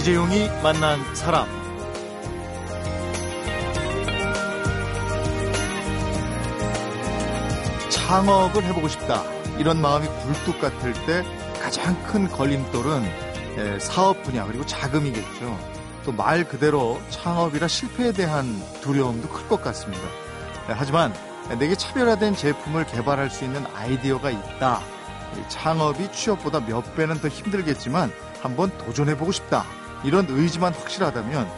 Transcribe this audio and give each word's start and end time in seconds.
이재용이 0.00 0.48
만난 0.62 0.98
사람. 1.14 1.46
창업을 7.90 8.64
해보고 8.64 8.88
싶다. 8.88 9.22
이런 9.58 9.80
마음이 9.80 10.06
굴뚝 10.06 10.60
같을 10.60 10.92
때 11.06 11.22
가장 11.62 12.00
큰 12.04 12.28
걸림돌은 12.28 13.04
예, 13.58 13.78
사업 13.78 14.22
분야 14.22 14.46
그리고 14.46 14.64
자금이겠죠. 14.64 15.58
또 16.04 16.12
말 16.12 16.44
그대로 16.48 16.98
창업이라 17.10 17.68
실패에 17.68 18.12
대한 18.12 18.58
두려움도 18.80 19.28
클 19.28 19.48
것 19.48 19.62
같습니다. 19.62 20.02
예, 20.70 20.72
하지만 20.72 21.14
내게 21.58 21.74
차별화된 21.74 22.36
제품을 22.36 22.86
개발할 22.86 23.28
수 23.30 23.44
있는 23.44 23.64
아이디어가 23.74 24.30
있다. 24.30 24.80
창업이 25.48 26.10
취업보다 26.12 26.60
몇 26.60 26.94
배는 26.96 27.20
더 27.20 27.28
힘들겠지만 27.28 28.12
한번 28.40 28.76
도전해보고 28.78 29.30
싶다. 29.32 29.64
이런 30.04 30.26
의지만 30.28 30.72
확실하다면 30.74 31.48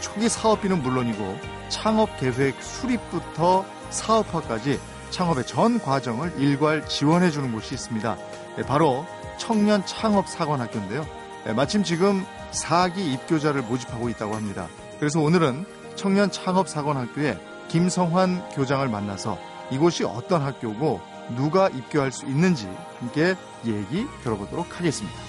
초기 0.00 0.28
사업비는 0.28 0.82
물론이고 0.82 1.38
창업 1.68 2.18
계획 2.18 2.62
수립부터 2.62 3.64
사업화까지 3.90 4.80
창업의 5.10 5.46
전 5.46 5.78
과정을 5.80 6.34
일괄 6.38 6.86
지원해 6.86 7.30
주는 7.30 7.52
곳이 7.52 7.74
있습니다. 7.74 8.16
네, 8.56 8.62
바로 8.64 9.06
청년 9.38 9.84
창업 9.86 10.28
사관학교인데요. 10.28 11.06
네, 11.44 11.52
마침 11.52 11.82
지금 11.82 12.24
4기 12.52 12.98
입교자를 12.98 13.62
모집하고 13.62 14.08
있다고 14.10 14.34
합니다. 14.34 14.68
그래서 14.98 15.20
오늘은 15.20 15.64
청년 15.94 16.30
창업 16.30 16.68
사관학교의 16.68 17.38
김성환 17.68 18.48
교장을 18.50 18.86
만나서 18.88 19.38
이곳이 19.70 20.04
어떤 20.04 20.42
학교고 20.42 21.00
누가 21.36 21.68
입교할 21.68 22.12
수 22.12 22.24
있는지 22.26 22.68
함께 22.98 23.34
얘기 23.66 24.06
들어보도록 24.22 24.78
하겠습니다. 24.78 25.27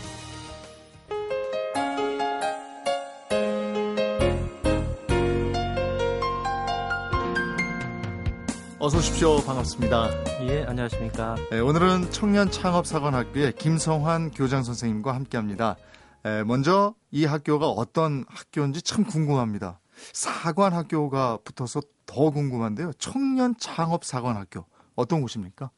어서 8.82 8.98
오십시오. 8.98 9.42
반갑습니다. 9.46 10.08
예, 10.44 10.64
안녕하십니까. 10.64 11.36
네, 11.52 11.60
오늘은 11.60 12.12
청년 12.12 12.50
창업 12.50 12.88
사관학교의 12.88 13.52
김성환 13.56 14.32
교장 14.32 14.64
선생님과 14.64 15.14
함께합니다. 15.14 15.76
네, 16.24 16.46
먼저 16.46 16.96
이 17.12 17.26
학교가 17.26 17.68
어떤 17.68 18.24
학교인지 18.30 18.82
참 18.82 19.04
궁금합니다. 19.04 19.82
사관학교가 20.14 21.40
붙어서 21.44 21.82
더 22.06 22.30
궁금한데요. 22.30 22.94
청년 23.00 23.54
창업 23.58 24.06
사관학교 24.06 24.64
어떤 24.96 25.20
곳입니까? 25.20 25.72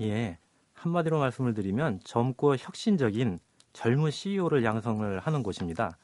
예, 0.00 0.38
한마디로 0.72 1.18
말씀을 1.18 1.52
드리면 1.52 2.00
젊고 2.02 2.56
혁신적인 2.56 3.40
젊은 3.74 4.10
CEO를 4.10 4.64
양성을 4.64 5.20
하는 5.20 5.42
곳입니다. 5.42 5.98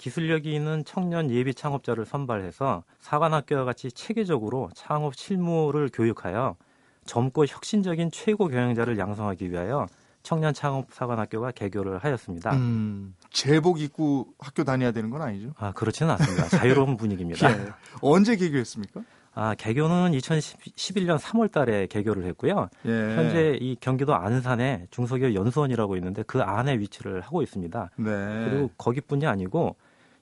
기술력이 0.00 0.54
있는 0.54 0.82
청년 0.86 1.30
예비 1.30 1.52
창업자를 1.52 2.06
선발해서 2.06 2.84
사관학교와 3.00 3.64
같이 3.64 3.92
체계적으로 3.92 4.70
창업 4.74 5.14
실무를 5.14 5.90
교육하여 5.92 6.56
젊고 7.04 7.44
혁신적인 7.44 8.10
최고 8.10 8.48
경영자를 8.48 8.98
양성하기 8.98 9.50
위하여 9.50 9.86
청년 10.22 10.54
창업 10.54 10.86
사관학교가 10.90 11.50
개교를 11.50 11.98
하였습니다. 11.98 12.54
음, 12.54 13.14
제복 13.28 13.80
입고 13.80 14.28
학교 14.38 14.64
다녀야 14.64 14.90
되는 14.90 15.10
건 15.10 15.20
아니죠? 15.20 15.52
아 15.58 15.72
그렇지는 15.72 16.12
않습니다. 16.12 16.48
자유로운 16.48 16.96
분위기입니다. 16.96 17.50
예. 17.52 17.68
언제 18.00 18.36
개교했습니까? 18.36 19.02
아, 19.32 19.54
개교는 19.54 20.12
2011년 20.12 21.18
3월 21.18 21.52
달에 21.52 21.86
개교를 21.86 22.24
했고요. 22.26 22.68
예. 22.86 22.90
현재 22.90 23.58
이 23.60 23.76
경기도 23.80 24.14
안산에 24.14 24.86
중소기업 24.90 25.34
연수원이라고 25.34 25.96
있는데 25.96 26.22
그 26.24 26.40
안에 26.42 26.78
위치를 26.78 27.20
하고 27.20 27.42
있습니다. 27.42 27.90
네. 27.96 28.04
그리고 28.04 28.70
거기뿐이 28.76 29.26
아니고 29.26 29.76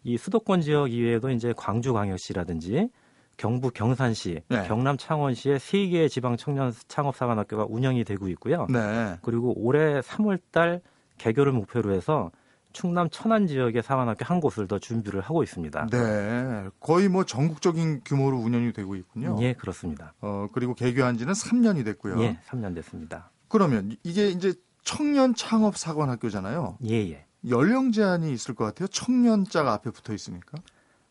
이 0.05 0.17
수도권 0.17 0.61
지역 0.61 0.93
이외에도 0.93 1.31
이제 1.31 1.53
광주광역시라든지 1.57 2.89
경북 3.37 3.73
경산시, 3.73 4.43
네. 4.49 4.67
경남 4.67 4.97
창원시에 4.97 5.59
세 5.59 5.87
개의 5.87 6.11
지방 6.11 6.37
청년 6.37 6.73
창업 6.89 7.17
사관학교가 7.17 7.67
운영이 7.69 8.05
되고 8.05 8.29
있고요. 8.29 8.67
네. 8.69 9.17
그리고 9.23 9.55
올해 9.57 10.01
3월 10.01 10.41
달 10.51 10.81
개교를 11.19 11.53
목표로 11.53 11.95
해서 11.95 12.31
충남 12.73 13.09
천안 13.11 13.47
지역의 13.47 13.83
사관학교 13.83 14.25
한 14.25 14.41
곳을 14.41 14.67
더 14.67 14.79
준비를 14.79 15.21
하고 15.21 15.43
있습니다. 15.43 15.87
네. 15.87 16.69
거의 16.81 17.09
뭐 17.09 17.25
전국적인 17.25 18.03
규모로 18.05 18.39
운영이 18.39 18.73
되고 18.73 18.95
있군요. 18.97 19.37
예, 19.41 19.53
그렇습니다. 19.53 20.15
어, 20.21 20.49
그리고 20.53 20.75
개교한 20.75 21.17
지는 21.17 21.33
3년이 21.33 21.85
됐고요. 21.85 22.21
예, 22.23 22.39
3년 22.47 22.75
됐습니다. 22.75 23.31
그러면 23.49 23.97
이게 24.03 24.29
이제 24.29 24.53
청년 24.83 25.35
창업 25.35 25.77
사관학교잖아요. 25.77 26.79
예, 26.89 27.11
예. 27.11 27.25
연령 27.49 27.93
제한이 27.93 28.33
있을 28.33 28.55
것 28.55 28.65
같아요. 28.65 28.89
청년자가 28.89 29.73
앞에 29.75 29.91
붙어 29.91 30.13
있으니까. 30.13 30.59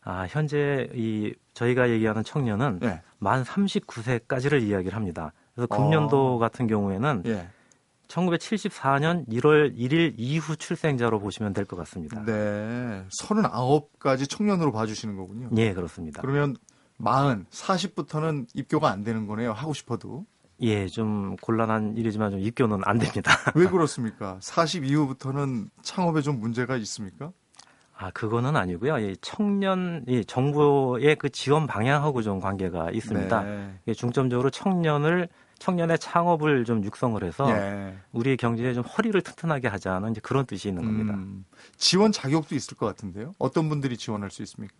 아, 0.02 0.26
현재 0.28 0.88
이 0.94 1.34
저희가 1.54 1.90
얘기하는 1.90 2.24
청년은 2.24 2.80
예. 2.82 3.02
만 3.18 3.42
39세까지를 3.44 4.62
이야기를 4.62 4.94
합니다. 4.96 5.32
그래서 5.54 5.66
금년도 5.66 6.36
어. 6.36 6.38
같은 6.38 6.66
경우에는 6.66 7.22
예. 7.26 7.48
1974년 8.08 9.28
1월 9.28 9.76
1일 9.76 10.14
이후 10.16 10.56
출생자로 10.56 11.20
보시면 11.20 11.52
될 11.52 11.66
것 11.66 11.76
같습니다. 11.76 12.24
네. 12.24 13.04
39까지 13.20 14.28
청년으로 14.28 14.72
봐주시는 14.72 15.16
거군요. 15.16 15.48
네, 15.52 15.74
그렇습니다. 15.74 16.22
그러면 16.22 16.56
40, 17.50 17.94
40부터는 17.94 18.46
입교가 18.54 18.88
안 18.90 19.04
되는 19.04 19.26
거네요. 19.26 19.52
하고 19.52 19.74
싶어도. 19.74 20.24
예, 20.60 20.86
좀 20.86 21.36
곤란한 21.36 21.96
일이지만 21.96 22.30
좀 22.30 22.40
입교는 22.40 22.80
안 22.84 22.98
됩니다. 22.98 23.32
왜 23.54 23.66
그렇습니까? 23.66 24.38
40 24.40 24.84
이후부터는 24.84 25.70
창업에 25.82 26.20
좀 26.20 26.40
문제가 26.40 26.76
있습니까? 26.76 27.32
아, 27.96 28.10
그거는 28.12 28.56
아니고요. 28.56 28.98
이 28.98 29.16
청년, 29.20 30.04
이 30.06 30.24
정부의 30.24 31.16
그 31.16 31.28
지원 31.30 31.66
방향하고 31.66 32.22
좀 32.22 32.38
관계가 32.40 32.90
있습니다. 32.92 33.42
네. 33.42 33.94
중점적으로 33.94 34.50
청년을 34.50 35.28
청년의 35.58 35.98
창업을 35.98 36.64
좀 36.64 36.84
육성을 36.84 37.22
해서 37.24 37.50
예. 37.50 37.96
우리의 38.12 38.36
경제에 38.36 38.74
좀 38.74 38.84
허리를 38.84 39.20
튼튼하게 39.20 39.66
하자는 39.66 40.12
이제 40.12 40.20
그런 40.20 40.46
뜻이 40.46 40.68
있는 40.68 40.84
겁니다. 40.84 41.14
음, 41.14 41.44
지원 41.76 42.12
자격도 42.12 42.54
있을 42.54 42.76
것 42.76 42.86
같은데요. 42.86 43.34
어떤 43.38 43.68
분들이 43.68 43.96
지원할 43.96 44.30
수 44.30 44.42
있습니까? 44.42 44.74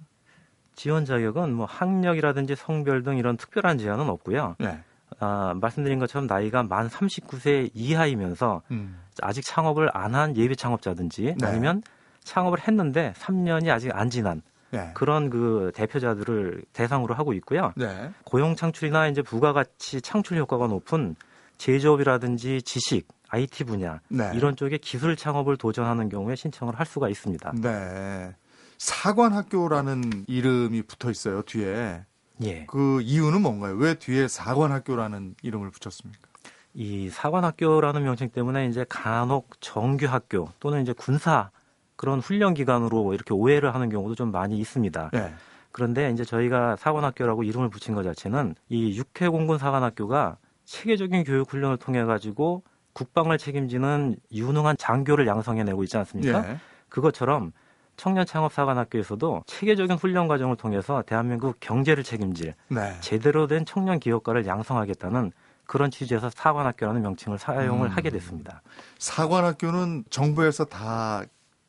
지원 0.77 1.05
자격은 1.05 1.53
뭐 1.53 1.67
학력이라든지 1.67 2.55
성별 2.55 3.03
등 3.03 3.17
이런 3.17 3.37
특별한 3.37 3.79
제한은 3.79 4.09
없고요. 4.09 4.55
예. 4.63 4.85
아, 5.21 5.55
말씀드린 5.61 5.99
것처럼 5.99 6.27
나이가 6.27 6.63
만 6.63 6.89
39세 6.89 7.71
이하이면서 7.75 8.63
음. 8.71 9.01
아직 9.23 9.45
창업을 9.45 9.91
안 9.95 10.15
한 10.15 10.37
예비 10.37 10.55
창업자든지 10.57 11.35
네. 11.39 11.47
아니면 11.47 11.83
창업을 12.25 12.61
했는데 12.67 13.13
3년이 13.19 13.71
아직 13.71 13.91
안 13.95 14.11
지난 14.11 14.43
네. 14.71 14.91
그런 14.95 15.31
그 15.31 15.73
대표자들을 15.75 16.63
대상으로 16.73 17.15
하고 17.15 17.33
있고요. 17.33 17.73
네. 17.77 18.11
고용 18.25 18.55
창출이나 18.55 19.09
이제 19.09 19.23
부가가치 19.23 20.03
창출 20.03 20.37
효과가 20.39 20.67
높은 20.67 21.17
제조업이라든지 21.57 22.63
지식, 22.63 23.09
IT 23.31 23.65
분야 23.65 24.01
네. 24.09 24.31
이런 24.35 24.57
쪽에 24.57 24.79
기술 24.79 25.17
창업을 25.17 25.57
도전하는 25.57 26.09
경우에 26.09 26.37
신청을 26.37 26.79
할 26.79 26.87
수가 26.87 27.09
있습니다. 27.09 27.53
네. 27.61 28.35
사관학교라는 28.79 30.25
이름이 30.29 30.83
붙어 30.83 31.11
있어요 31.11 31.43
뒤에. 31.43 32.05
예. 32.45 32.65
그 32.67 33.01
이유는 33.03 33.43
뭔가요? 33.43 33.75
왜 33.77 33.95
뒤에 33.95 34.29
사관학교라는 34.29 35.35
이름을 35.43 35.71
붙였습니까? 35.71 36.29
이 36.75 37.09
사관학교라는 37.09 38.05
명칭 38.05 38.31
때문에 38.31 38.67
이제 38.67 38.85
간혹 38.89 39.61
정규학교 39.61 40.49
또는 40.61 40.83
이제 40.83 40.93
군사 40.93 41.51
그런 41.97 42.21
훈련 42.21 42.55
기관으로 42.55 43.15
이렇게 43.15 43.35
오해를 43.35 43.75
하는 43.75 43.89
경우도 43.89 44.15
좀 44.15 44.31
많이 44.31 44.59
있습니다. 44.59 45.11
네. 45.13 45.35
그런데 45.73 46.11
이제 46.11 46.25
저희가 46.25 46.77
사관학교라고 46.77 47.43
이름을 47.43 47.71
붙인 47.71 47.95
것 47.95 48.03
자체는 48.05 48.55
이 48.69 48.97
육해공군 48.97 49.59
사관학교가 49.59 50.37
체계적인 50.65 51.25
교육 51.25 51.53
훈련을 51.53 51.79
통해 51.79 52.05
가지고 52.05 52.63
국방을 52.93 53.39
책임지는 53.39 54.17
유능한 54.33 54.77
장교를 54.77 55.27
양성해내고 55.27 55.83
있지 55.85 55.97
않습니까? 55.97 56.43
네. 56.43 56.59
그것처럼 56.89 57.53
청년 57.99 58.25
창업 58.25 58.53
사관학교에서도 58.53 59.43
체계적인 59.47 59.97
훈련 59.97 60.29
과정을 60.29 60.57
통해서 60.57 61.03
대한민국 61.03 61.57
경제를 61.59 62.05
책임질 62.05 62.55
네. 62.69 62.97
제대로 63.01 63.49
된 63.49 63.67
청년 63.67 63.99
기업가를 63.99 64.47
양성하겠다는 64.47 65.33
그런 65.67 65.91
취지에서 65.91 66.31
사관학교라는 66.31 67.03
명칭을 67.03 67.39
사용을 67.39 67.89
음. 67.89 67.93
하게 67.93 68.11
됐습니다. 68.11 68.63
사관학교는 68.99 70.05
정부에서 70.11 70.65
다 70.65 71.25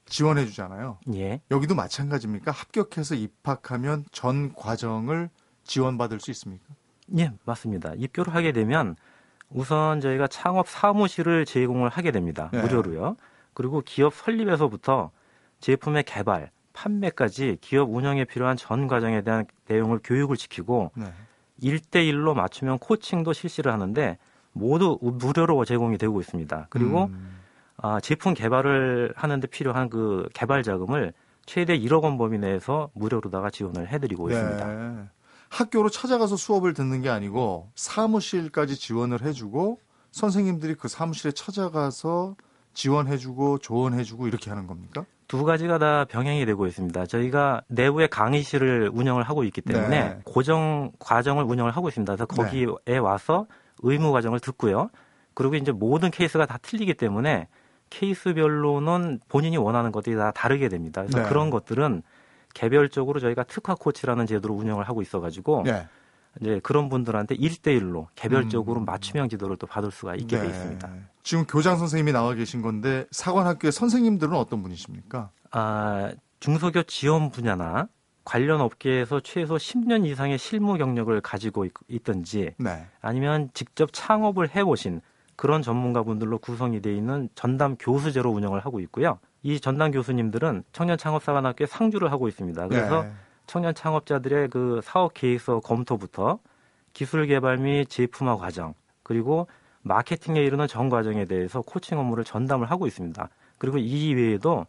지원해 0.06 0.46
주잖아요. 0.46 1.00
예. 1.16 1.42
여기도 1.50 1.74
마찬가지입니까? 1.76 2.52
합격해서 2.52 3.16
입학하면 3.16 4.06
전 4.12 4.54
과정을 4.54 5.30
지원받을 5.64 6.20
수 6.20 6.30
있습니까? 6.32 6.64
예, 7.18 7.34
맞습니다. 7.44 7.94
입교를 7.98 8.34
하게 8.36 8.52
되면 8.52 8.96
우선 9.50 10.00
저희가 10.00 10.28
창업 10.28 10.70
사무실을 10.70 11.46
제공을 11.46 11.90
하게 11.90 12.12
됩니다. 12.12 12.52
예. 12.54 12.62
무료로요. 12.62 13.18
그리고 13.56 13.82
기업 13.84 14.14
설립에서부터 14.14 15.10
제품의 15.60 16.04
개발, 16.04 16.52
판매까지 16.74 17.58
기업 17.62 17.94
운영에 17.94 18.26
필요한 18.26 18.56
전 18.58 18.88
과정에 18.88 19.22
대한 19.22 19.46
내용을 19.68 20.00
교육을 20.04 20.38
시키고 20.38 20.92
네. 20.96 21.12
1대1로 21.62 22.34
맞추면 22.34 22.80
코칭도 22.80 23.34
실시를 23.34 23.72
하는데 23.72 24.18
모두 24.54 24.98
무료로 25.02 25.66
제공이 25.66 25.98
되고 25.98 26.20
있습니다. 26.20 26.68
그리고 26.70 27.06
음. 27.06 27.40
아, 27.78 28.00
제품 28.00 28.34
개발을 28.34 29.14
하는데 29.16 29.48
필요한 29.48 29.90
그 29.90 30.28
개발 30.34 30.64
자금을 30.64 31.14
최대 31.46 31.78
1억 31.78 32.04
원 32.04 32.18
범위 32.18 32.38
내에서 32.38 32.90
무료로다가 32.94 33.50
지원을 33.50 33.88
해드리고 33.88 34.30
네. 34.30 34.36
있습니다. 34.36 35.10
학교로 35.50 35.90
찾아가서 35.90 36.36
수업을 36.36 36.74
듣는 36.74 37.02
게 37.02 37.10
아니고 37.10 37.72
사무실까지 37.76 38.76
지원을 38.76 39.24
해주고 39.24 39.80
선생님들이 40.12 40.76
그 40.76 40.88
사무실에 40.88 41.32
찾아가서 41.32 42.36
지원해주고 42.74 43.60
조언해주고 43.60 44.28
이렇게 44.28 44.50
하는 44.50 44.68
겁니까? 44.68 45.06
두 45.28 45.44
가지가 45.44 45.78
다 45.78 46.06
병행이 46.06 46.46
되고 46.46 46.66
있습니다. 46.66 47.06
저희가 47.06 47.62
내부에 47.68 48.08
강의실을 48.08 48.90
운영을 48.92 49.24
하고 49.24 49.44
있기 49.44 49.62
때문에 49.62 49.90
네. 49.90 50.20
고정 50.26 50.92
과정을 50.98 51.44
운영을 51.44 51.72
하고 51.72 51.88
있습니다. 51.88 52.16
그래서 52.16 52.26
거기에 52.26 52.66
네. 52.86 52.98
와서 52.98 53.46
의무 53.84 54.12
과정을 54.12 54.40
듣고요. 54.40 54.90
그리고 55.36 55.56
이제 55.56 55.72
모든 55.72 56.10
케이스가 56.10 56.46
다 56.48 56.58
틀리기 56.62 56.96
때문에 56.96 57.48
케이스별로는 57.92 59.20
본인이 59.28 59.58
원하는 59.58 59.92
것들이 59.92 60.16
다 60.16 60.32
다르게 60.32 60.68
됩니다. 60.68 61.02
그래서 61.04 61.22
네. 61.22 61.30
그런 61.30 61.50
것들은 61.50 62.02
개별적으로 62.54 63.20
저희가 63.20 63.44
특화 63.44 63.76
코치라는 63.76 64.26
제도를 64.26 64.56
운영을 64.56 64.90
하고 64.90 65.02
있어가지고 65.02 65.64
네. 65.66 65.88
이제 66.42 66.60
그런 66.64 66.90
분들한테 66.90 67.36
일대일로 67.36 68.08
개별적으로 68.16 68.82
음. 68.82 68.86
맞춤형 68.86 69.30
지도를 69.30 69.58
또 69.58 69.68
받을 69.68 69.92
수가 69.92 70.16
있게 70.16 70.38
네. 70.38 70.44
돼 70.44 70.50
있습니다. 70.50 70.90
지금 71.30 71.46
교장 71.46 71.78
선생님이 71.78 72.12
나와 72.12 72.34
계신 72.34 72.64
건데 72.64 73.06
사관학교의 73.12 73.72
선생님들은 73.72 74.34
어떤 74.34 74.64
분이십니까? 74.64 75.30
아, 75.52 76.12
중소기업 76.40 76.88
지원 76.88 77.30
분야나 77.30 77.88
관련 78.26 78.62
업계에서 78.62 79.20
최소 79.20 79.58
10년 79.58 80.08
이상의 80.08 80.40
실무 80.40 80.76
경력을 80.80 81.22
가지고 81.22 81.66
있, 81.66 82.04
든지 82.04 82.56
네. 82.58 82.88
아니면 83.00 83.52
직접 83.54 83.94
창업을 83.94 84.56
해보신 84.56 85.02
그런 85.36 85.62
전문가분들로 85.62 86.40
구성이 86.40 86.82
되어 86.82 86.94
있는 86.94 87.30
전담 87.36 87.76
교수제로 87.78 88.32
운영을 88.32 88.62
하고 88.62 88.80
있고요. 88.80 89.20
이 89.44 89.60
전담 89.60 89.92
교수님들은 89.92 90.64
청년 90.72 90.98
창업 90.98 91.22
사관학교에 91.24 91.68
상주를 91.68 92.12
하고 92.12 92.28
있습니다. 92.28 92.68
그래서 92.70 93.04
네. 93.04 93.12
청년 93.46 93.76
창업자들의 93.76 94.48
그 94.50 94.82
사업 94.84 95.14
계획서 95.14 95.60
검토부터 95.60 96.40
기술 96.94 97.28
개발 97.28 97.58
및 97.58 97.88
제품화 97.88 98.38
과정 98.38 98.74
그리고 99.04 99.48
마케팅에 99.82 100.44
이르는 100.44 100.68
전 100.68 100.90
과정에 100.90 101.26
대해서 101.26 101.62
코칭 101.62 102.00
업무를 102.00 102.24
전담을 102.24 102.70
하고 102.70 102.88
있습니다. 102.88 103.30
그리고 103.58 103.78
이 103.78 104.14
외에도 104.14 104.66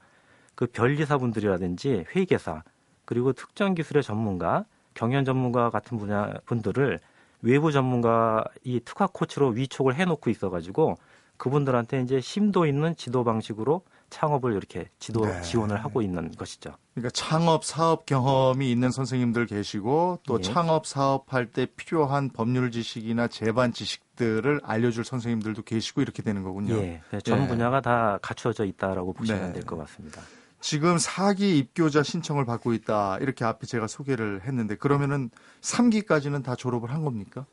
그 0.54 0.66
변리사분들이라든지 0.66 2.06
회계사 2.14 2.62
그리고 3.04 3.32
특정 3.32 3.74
기술의 3.74 4.02
전문가, 4.02 4.64
경연 4.94 5.24
전문가 5.24 5.70
같은 5.70 5.98
분야 5.98 6.32
분들을 6.46 6.98
외부 7.42 7.72
전문가 7.72 8.44
이 8.62 8.80
특화 8.84 9.06
코치로 9.06 9.48
위촉을 9.48 9.94
해놓고 9.94 10.30
있어가지고 10.30 10.96
그분들한테 11.36 12.02
이제 12.02 12.20
심도 12.20 12.66
있는 12.66 12.94
지도 12.96 13.24
방식으로 13.24 13.82
창업을 14.10 14.52
이렇게 14.52 14.88
지도 14.98 15.24
네. 15.24 15.40
지원을 15.42 15.82
하고 15.82 16.02
있는 16.02 16.30
것이죠. 16.32 16.74
그러니까 16.94 17.10
창업 17.10 17.64
사업 17.64 18.04
경험이 18.04 18.70
있는 18.70 18.90
선생님들 18.90 19.46
계시고 19.46 20.20
또 20.26 20.38
예. 20.38 20.42
창업 20.42 20.86
사업할 20.86 21.46
때 21.46 21.66
필요한 21.76 22.28
법률 22.28 22.70
지식이나 22.70 23.28
제반 23.28 23.72
지식들을 23.72 24.60
알려줄 24.64 25.04
선생님들도 25.04 25.62
계시고 25.62 26.02
이렇게 26.02 26.22
되는 26.22 26.42
거군요. 26.42 26.74
예, 26.76 27.00
전 27.24 27.44
예. 27.44 27.48
분야가 27.48 27.80
다 27.80 28.18
갖추어져 28.20 28.64
있다라고 28.64 29.12
보시면 29.12 29.46
네. 29.46 29.52
될것 29.54 29.78
같습니다. 29.78 30.20
지금 30.60 30.96
4기 30.96 31.40
입교자 31.56 32.02
신청을 32.02 32.44
받고 32.44 32.74
있다. 32.74 33.18
이렇게 33.20 33.44
앞에 33.44 33.66
제가 33.66 33.86
소개를 33.86 34.42
했는데 34.44 34.74
그러면은 34.76 35.30
3기까지는 35.62 36.44
다 36.44 36.54
졸업을 36.54 36.92
한 36.92 37.02
겁니까? 37.02 37.46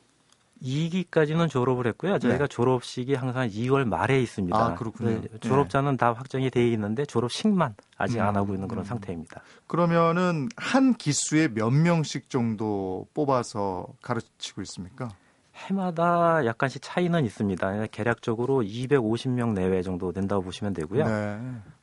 2기까지는 0.62 1.48
졸업을 1.48 1.86
했고요. 1.88 2.18
저희가 2.18 2.38
네. 2.38 2.48
졸업식이 2.48 3.14
항상 3.14 3.48
2월 3.48 3.84
말에 3.84 4.20
있습니다. 4.22 4.58
아, 4.58 4.74
그렇군요. 4.74 5.20
네, 5.20 5.38
졸업자는 5.40 5.92
네. 5.92 5.96
다 5.96 6.12
확정이 6.12 6.50
되어 6.50 6.64
있는데 6.64 7.04
졸업식만 7.04 7.74
아직 7.96 8.18
음, 8.18 8.24
안 8.24 8.36
하고 8.36 8.54
있는 8.54 8.68
그런 8.68 8.84
음. 8.84 8.86
상태입니다. 8.86 9.42
그러면은 9.66 10.48
한 10.56 10.94
기수에 10.94 11.48
몇 11.48 11.70
명씩 11.70 12.30
정도 12.30 13.06
뽑아서 13.14 13.86
가르치고 14.02 14.62
있습니까? 14.62 15.10
해마다 15.66 16.44
약간씩 16.44 16.82
차이는 16.82 17.24
있습니다. 17.24 17.86
계략적으로 17.90 18.62
250명 18.62 19.52
내외 19.52 19.82
정도 19.82 20.12
된다고 20.12 20.42
보시면 20.42 20.72
되고요. 20.72 21.04
네. 21.04 21.38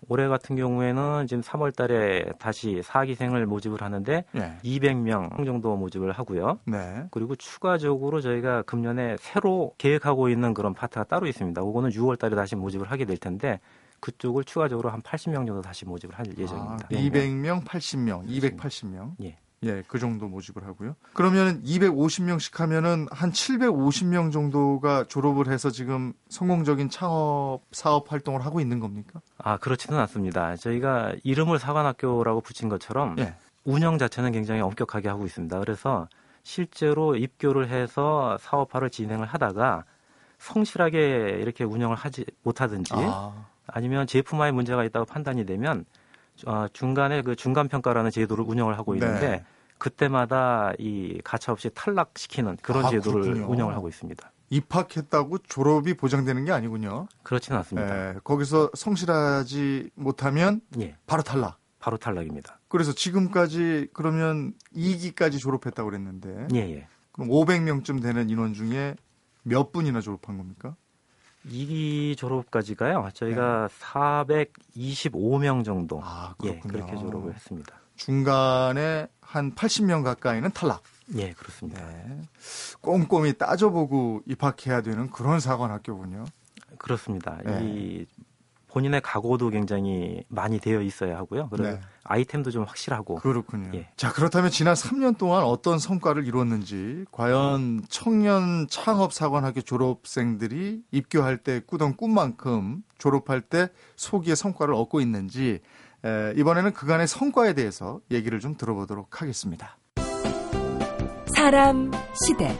올해 0.07 0.27
같은 0.27 0.55
경우에는 0.55 1.27
지금 1.27 1.41
3월 1.41 1.75
달에 1.75 2.25
다시 2.39 2.81
4기생을 2.83 3.45
모집을 3.45 3.81
하는데 3.81 4.23
네. 4.31 4.57
200명 4.63 5.45
정도 5.45 5.75
모집을 5.75 6.11
하고요. 6.11 6.59
네. 6.65 7.05
그리고 7.11 7.35
추가적으로 7.35 8.21
저희가 8.21 8.61
금년에 8.63 9.17
새로 9.19 9.73
계획하고 9.77 10.29
있는 10.29 10.53
그런 10.53 10.73
파트가 10.73 11.05
따로 11.05 11.27
있습니다. 11.27 11.61
그거는 11.61 11.89
6월 11.89 12.17
달에 12.17 12.35
다시 12.35 12.55
모집을 12.55 12.89
하게 12.89 13.05
될 13.05 13.17
텐데 13.17 13.59
그쪽을 13.99 14.43
추가적으로 14.43 14.89
한 14.89 15.01
80명 15.01 15.47
정도 15.47 15.61
다시 15.61 15.85
모집을 15.85 16.17
할 16.17 16.25
예정입니다. 16.37 16.85
아, 16.85 16.89
200명, 16.89 17.63
80명, 17.65 18.27
280명. 18.27 19.11
예. 19.23 19.37
예, 19.63 19.83
그 19.87 19.99
정도 19.99 20.27
모집을 20.27 20.65
하고요. 20.65 20.95
그러면 21.13 21.63
250명씩 21.63 22.57
하면은 22.57 23.07
한 23.11 23.31
750명 23.31 24.31
정도가 24.31 25.05
졸업을 25.07 25.47
해서 25.51 25.71
지금 25.71 26.13
성공적인 26.29 26.89
창업 26.89 27.61
사업 27.71 28.11
활동을 28.11 28.45
하고 28.45 28.59
있는 28.59 28.79
겁니까? 28.79 29.21
아, 29.37 29.57
그렇지는 29.57 29.99
않습니다. 29.99 30.55
저희가 30.55 31.13
이름을 31.23 31.59
사관학교라고 31.59 32.41
붙인 32.41 32.69
것처럼 32.69 33.15
예. 33.19 33.35
운영 33.63 33.97
자체는 33.97 34.31
굉장히 34.31 34.61
엄격하게 34.61 35.09
하고 35.09 35.25
있습니다. 35.25 35.59
그래서 35.59 36.07
실제로 36.43 37.15
입교를 37.15 37.69
해서 37.69 38.37
사업화를 38.39 38.91
진행을 38.91 39.25
하다가 39.25 39.83
성실하게 40.37 41.39
이렇게 41.41 41.63
운영을 41.63 41.95
하지 41.95 42.25
못하든지 42.43 42.93
아. 42.95 43.33
아니면 43.67 44.05
제품화에 44.05 44.51
문제가 44.51 44.83
있다고 44.83 45.05
판단이 45.05 45.45
되면 45.45 45.85
어, 46.45 46.67
중간에 46.73 47.21
그 47.21 47.35
중간 47.35 47.67
평가라는 47.67 48.11
제도를 48.11 48.43
운영을 48.47 48.77
하고 48.77 48.93
있는데 48.95 49.29
네. 49.29 49.45
그때마다 49.77 50.73
이 50.79 51.19
가차 51.23 51.51
없이 51.51 51.69
탈락시키는 51.73 52.57
그런 52.61 52.85
아, 52.85 52.89
제도를 52.89 53.21
그렇군요. 53.21 53.51
운영을 53.51 53.75
하고 53.75 53.87
있습니다. 53.87 54.31
입학했다고 54.49 55.39
졸업이 55.39 55.95
보장되는 55.95 56.45
게 56.45 56.51
아니군요. 56.51 57.07
그렇지는 57.23 57.57
않습니다. 57.59 58.09
에, 58.11 58.15
거기서 58.23 58.71
성실하지 58.73 59.89
못하면 59.95 60.61
예. 60.79 60.95
바로 61.07 61.23
탈락. 61.23 61.57
바로 61.79 61.97
탈락입니다. 61.97 62.59
그래서 62.67 62.93
지금까지 62.93 63.89
그러면 63.93 64.53
2기까지 64.75 65.39
졸업했다고 65.39 65.89
그랬는데 65.89 66.47
예, 66.53 66.59
예. 66.59 66.87
그럼 67.11 67.29
500명쯤 67.29 68.01
되는 68.01 68.29
인원 68.29 68.53
중에 68.53 68.95
몇 69.43 69.71
분이나 69.71 70.01
졸업한 70.01 70.37
겁니까? 70.37 70.75
2기 71.49 72.17
졸업까지가요. 72.17 73.09
저희가 73.13 73.69
네. 73.69 74.45
425명 74.75 75.63
정도 75.63 76.01
아, 76.03 76.35
예, 76.43 76.59
그렇게 76.59 76.95
졸업을 76.97 77.33
했습니다. 77.33 77.75
중간에 77.95 79.07
한 79.21 79.53
80명 79.53 80.03
가까이는 80.03 80.51
탈락. 80.51 80.83
예, 81.15 81.33
그렇습니다. 81.33 81.85
네. 81.87 82.21
꼼꼼히 82.81 83.33
따져보고 83.33 84.21
입학해야 84.25 84.81
되는 84.81 85.09
그런 85.09 85.39
사관학교군요. 85.39 86.25
그렇습니다. 86.77 87.37
네. 87.45 87.59
이 87.63 88.05
본인의 88.75 88.99
각오도 88.99 89.51
굉장히 89.51 90.25
많이 90.27 90.59
되어 90.59 90.81
있어야 90.81 91.15
하고요. 91.15 91.47
그리고 91.49 91.69
네. 91.69 91.79
아이템도 92.03 92.51
좀 92.51 92.65
확실하고. 92.65 93.15
그렇군요. 93.15 93.71
예. 93.73 93.87
자, 93.95 94.11
그렇다면 94.11 94.51
지난 94.51 94.73
3년 94.73 95.17
동안 95.17 95.43
어떤 95.43 95.79
성과를 95.79 96.27
이뤘는지, 96.27 97.05
과연 97.09 97.85
청년 97.87 98.67
창업 98.69 99.13
사관학교 99.13 99.61
졸업생들이 99.61 100.83
입교할 100.91 101.37
때 101.37 101.61
꾸던 101.65 101.95
꿈만큼 101.95 102.83
졸업할 102.97 103.39
때 103.39 103.69
소기의 103.95 104.35
성과를 104.35 104.73
얻고 104.73 104.99
있는지, 104.99 105.61
에, 106.03 106.33
이번에는 106.35 106.73
그간의 106.73 107.07
성과에 107.07 107.53
대해서 107.53 108.01
얘기를 108.11 108.41
좀 108.41 108.57
들어보도록 108.57 109.21
하겠습니다. 109.21 109.77
사람, 111.33 111.91
시대, 112.25 112.53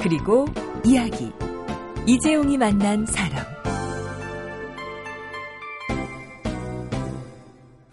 그리고 0.00 0.46
이야기. 0.84 1.32
이재용이 2.08 2.58
만난 2.58 3.06
사람. 3.06 3.69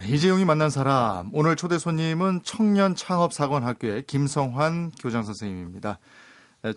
이재용이 0.08 0.44
만난 0.46 0.70
사람. 0.70 1.28
오늘 1.34 1.54
초대 1.54 1.78
손님은 1.78 2.40
청년 2.42 2.94
창업 2.94 3.34
사관학교의 3.34 4.04
김성환 4.06 4.90
교장 4.98 5.22
선생님입니다. 5.22 5.98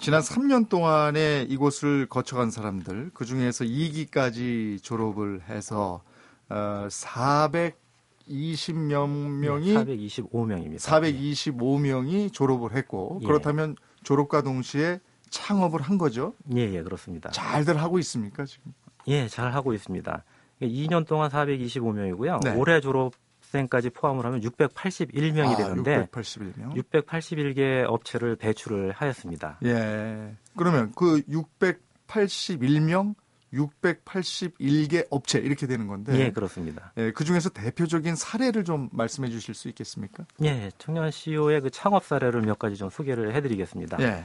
지난 0.02 0.22
3년 0.22 0.68
동안에 0.68 1.46
이곳을 1.48 2.08
거쳐간 2.08 2.52
사람들, 2.52 3.12
그 3.14 3.24
중에서 3.24 3.64
2기까지 3.64 4.84
졸업을 4.84 5.44
해서 5.48 6.04
어, 6.50 6.88
420몇 6.90 9.08
명이 9.08 9.76
425명입니다. 9.76 10.80
425명이 10.80 12.34
졸업을 12.34 12.76
했고 12.76 13.20
예. 13.22 13.26
그렇다면 13.26 13.78
졸업과 14.04 14.42
동시에 14.42 15.00
창업을 15.30 15.82
한 15.82 15.98
거죠? 15.98 16.34
예, 16.54 16.70
예, 16.74 16.84
그렇습니다. 16.84 17.30
잘들 17.30 17.82
하고 17.82 17.98
있습니까, 18.00 18.44
지금? 18.44 18.74
예, 19.08 19.30
잘 19.30 19.54
하고 19.54 19.74
있습니다. 19.74 20.26
2년 20.68 21.08
동안 21.08 21.30
425명이고요. 21.30 22.44
네. 22.44 22.56
올해 22.56 22.80
졸업생까지 22.82 23.90
포함을 23.92 24.26
하면 24.26 24.42
681명이 24.42 25.54
아, 25.54 25.56
되는데 25.58 26.08
681명? 26.12 26.76
681개 26.76 27.84
업체를 27.88 28.36
배출을 28.36 28.92
하였습니다. 28.92 29.60
예. 29.66 30.36
그러면 30.56 30.92
그 30.96 31.22
681명 31.24 33.16
681개 33.54 35.06
업체 35.10 35.40
이렇게 35.40 35.68
되는 35.68 35.88
건데. 35.88 36.18
예, 36.18 36.32
그렇습니다. 36.32 36.94
예, 36.98 37.12
그 37.12 37.24
중에서 37.24 37.50
대표적인 37.50 38.16
사례를 38.16 38.64
좀 38.64 38.90
말씀해 38.92 39.30
주실 39.30 39.54
수 39.54 39.68
있겠습니까? 39.70 40.26
예, 40.44 40.72
청년 40.78 41.12
CEO의 41.12 41.62
그 41.62 41.70
창업 41.70 42.06
사례를 42.06 42.42
몇 42.42 42.58
가지 42.58 42.76
좀 42.76 42.90
소개를 42.90 43.36
해 43.36 43.42
드리겠습니다. 43.42 44.02
예. 44.02 44.24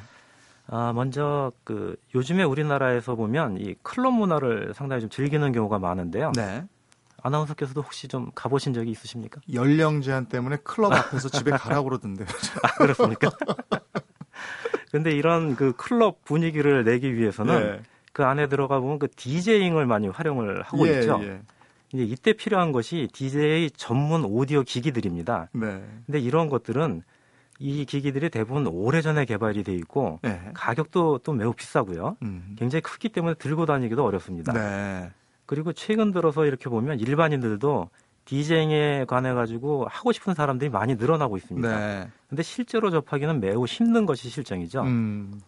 아, 0.69 0.93
먼저 0.93 1.53
그 1.65 1.97
요즘에 2.15 2.43
우리나라에서 2.43 3.15
보면 3.15 3.59
이 3.59 3.75
클럽 3.83 4.13
문화를 4.13 4.73
상당히 4.75 5.01
좀 5.01 5.11
즐기는 5.11 5.53
경우가 5.53 5.79
많은데요. 5.79 6.33
네. 6.35 6.65
아나운서께서도 7.23 7.83
혹시 7.83 8.09
좀 8.09 8.31
가보신 8.35 8.73
적이 8.73 8.91
있으십니까? 8.91 9.41
연령 9.53 10.01
제한 10.01 10.27
때문에 10.27 10.57
클럽 10.63 10.93
앞에서 10.93 11.29
집에 11.29 11.51
가라고 11.53 11.89
그러던데요. 11.89 12.27
아, 12.63 12.75
그렇습니까? 12.75 13.31
근데 14.93 15.11
이런 15.13 15.57
그 15.57 15.73
클럽 15.77 16.25
분위기를 16.25 16.85
내기 16.85 17.15
위해서는 17.17 17.55
예. 17.55 17.83
그 18.13 18.25
안에 18.25 18.49
들어가 18.49 18.81
보면 18.81 18.99
그 18.99 19.09
디제잉을 19.11 19.87
많이 19.87 20.09
활용을 20.09 20.63
하고 20.63 20.89
예, 20.89 21.01
있죠. 21.01 21.21
예. 21.23 21.41
이제 21.93 22.03
이때 22.05 22.33
필요한 22.33 22.73
것이 22.73 23.09
DJ 23.13 23.71
전문 23.77 24.25
오디오 24.25 24.63
기기들입니다. 24.63 25.49
네. 25.53 25.85
근데 26.07 26.19
이런 26.19 26.49
것들은 26.49 27.03
이 27.59 27.85
기기들이 27.85 28.31
대부분 28.31 28.67
오래전에 28.67 29.25
개발이 29.25 29.65
돼 29.65 29.75
있고 29.75 30.19
네. 30.23 30.41
가격도 30.55 31.19
또 31.19 31.33
매우 31.33 31.53
비싸고요. 31.53 32.17
음. 32.23 32.55
굉장히 32.59 32.83
크기 32.83 33.09
때문에 33.09 33.35
들고 33.35 33.67
다니기도 33.67 34.05
어렵습니다. 34.05 34.53
네. 34.53 35.11
그리고 35.47 35.73
최근 35.73 36.13
들어서 36.13 36.45
이렇게 36.45 36.69
보면 36.69 37.01
일반인들도 37.01 37.89
디제잉에 38.25 39.05
관해 39.07 39.33
가지고 39.33 39.87
하고 39.89 40.13
싶은 40.13 40.35
사람들이 40.35 40.69
많이 40.69 40.97
늘어나고 40.97 41.37
있습니다. 41.37 41.79
네. 41.79 42.09
근데 42.29 42.43
실제로 42.43 42.91
접하기는 42.91 43.41
매우 43.41 43.65
힘든 43.65 44.05
것이 44.05 44.29
실정이죠. 44.29 44.83
음. 44.83 45.41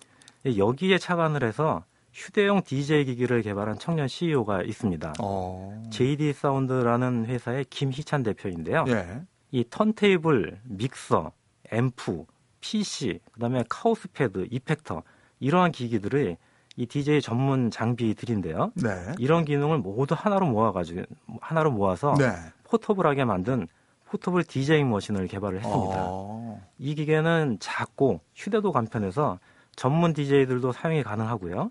여기에 0.46 0.98
착안을 0.98 1.42
해서 1.42 1.84
휴대용 2.12 2.62
DJ 2.62 3.04
기기를 3.04 3.42
개발한 3.42 3.78
청년 3.78 4.08
CEO가 4.08 4.62
있습니다. 4.62 5.14
어. 5.20 5.82
JD 5.90 6.32
사운드라는 6.32 7.26
회사의 7.26 7.64
김희찬 7.68 8.22
대표인데요. 8.22 8.84
예. 8.88 9.22
이 9.50 9.64
턴테이블, 9.68 10.60
믹서, 10.64 11.32
앰프, 11.72 12.24
PC, 12.60 13.20
그다음에 13.32 13.64
Kaoss 13.68 14.08
Pad, 14.08 14.48
effector 14.50 15.02
이러한 15.40 15.72
기기들을 15.72 16.36
이 16.76 16.86
DJ 16.86 17.20
전문 17.20 17.70
장비들인데요. 17.70 18.72
네. 18.76 19.12
이런 19.18 19.44
기능을 19.44 19.78
모두 19.78 20.14
하나로 20.16 20.46
모아가지고 20.46 21.02
하나로 21.40 21.72
모아서 21.72 22.14
네. 22.16 22.30
portable하게 22.64 23.24
만든 23.24 23.66
포터블 24.06 24.44
DJ 24.44 24.84
머신을 24.84 25.26
개발을 25.26 25.58
했습니다. 25.58 25.96
어. 25.98 26.60
이 26.78 26.94
기계는 26.94 27.58
작고 27.60 28.20
휴대도 28.34 28.72
간편해서 28.72 29.38
전문 29.74 30.12
DJ들도 30.12 30.72
사용이 30.72 31.02
가능하고요. 31.02 31.70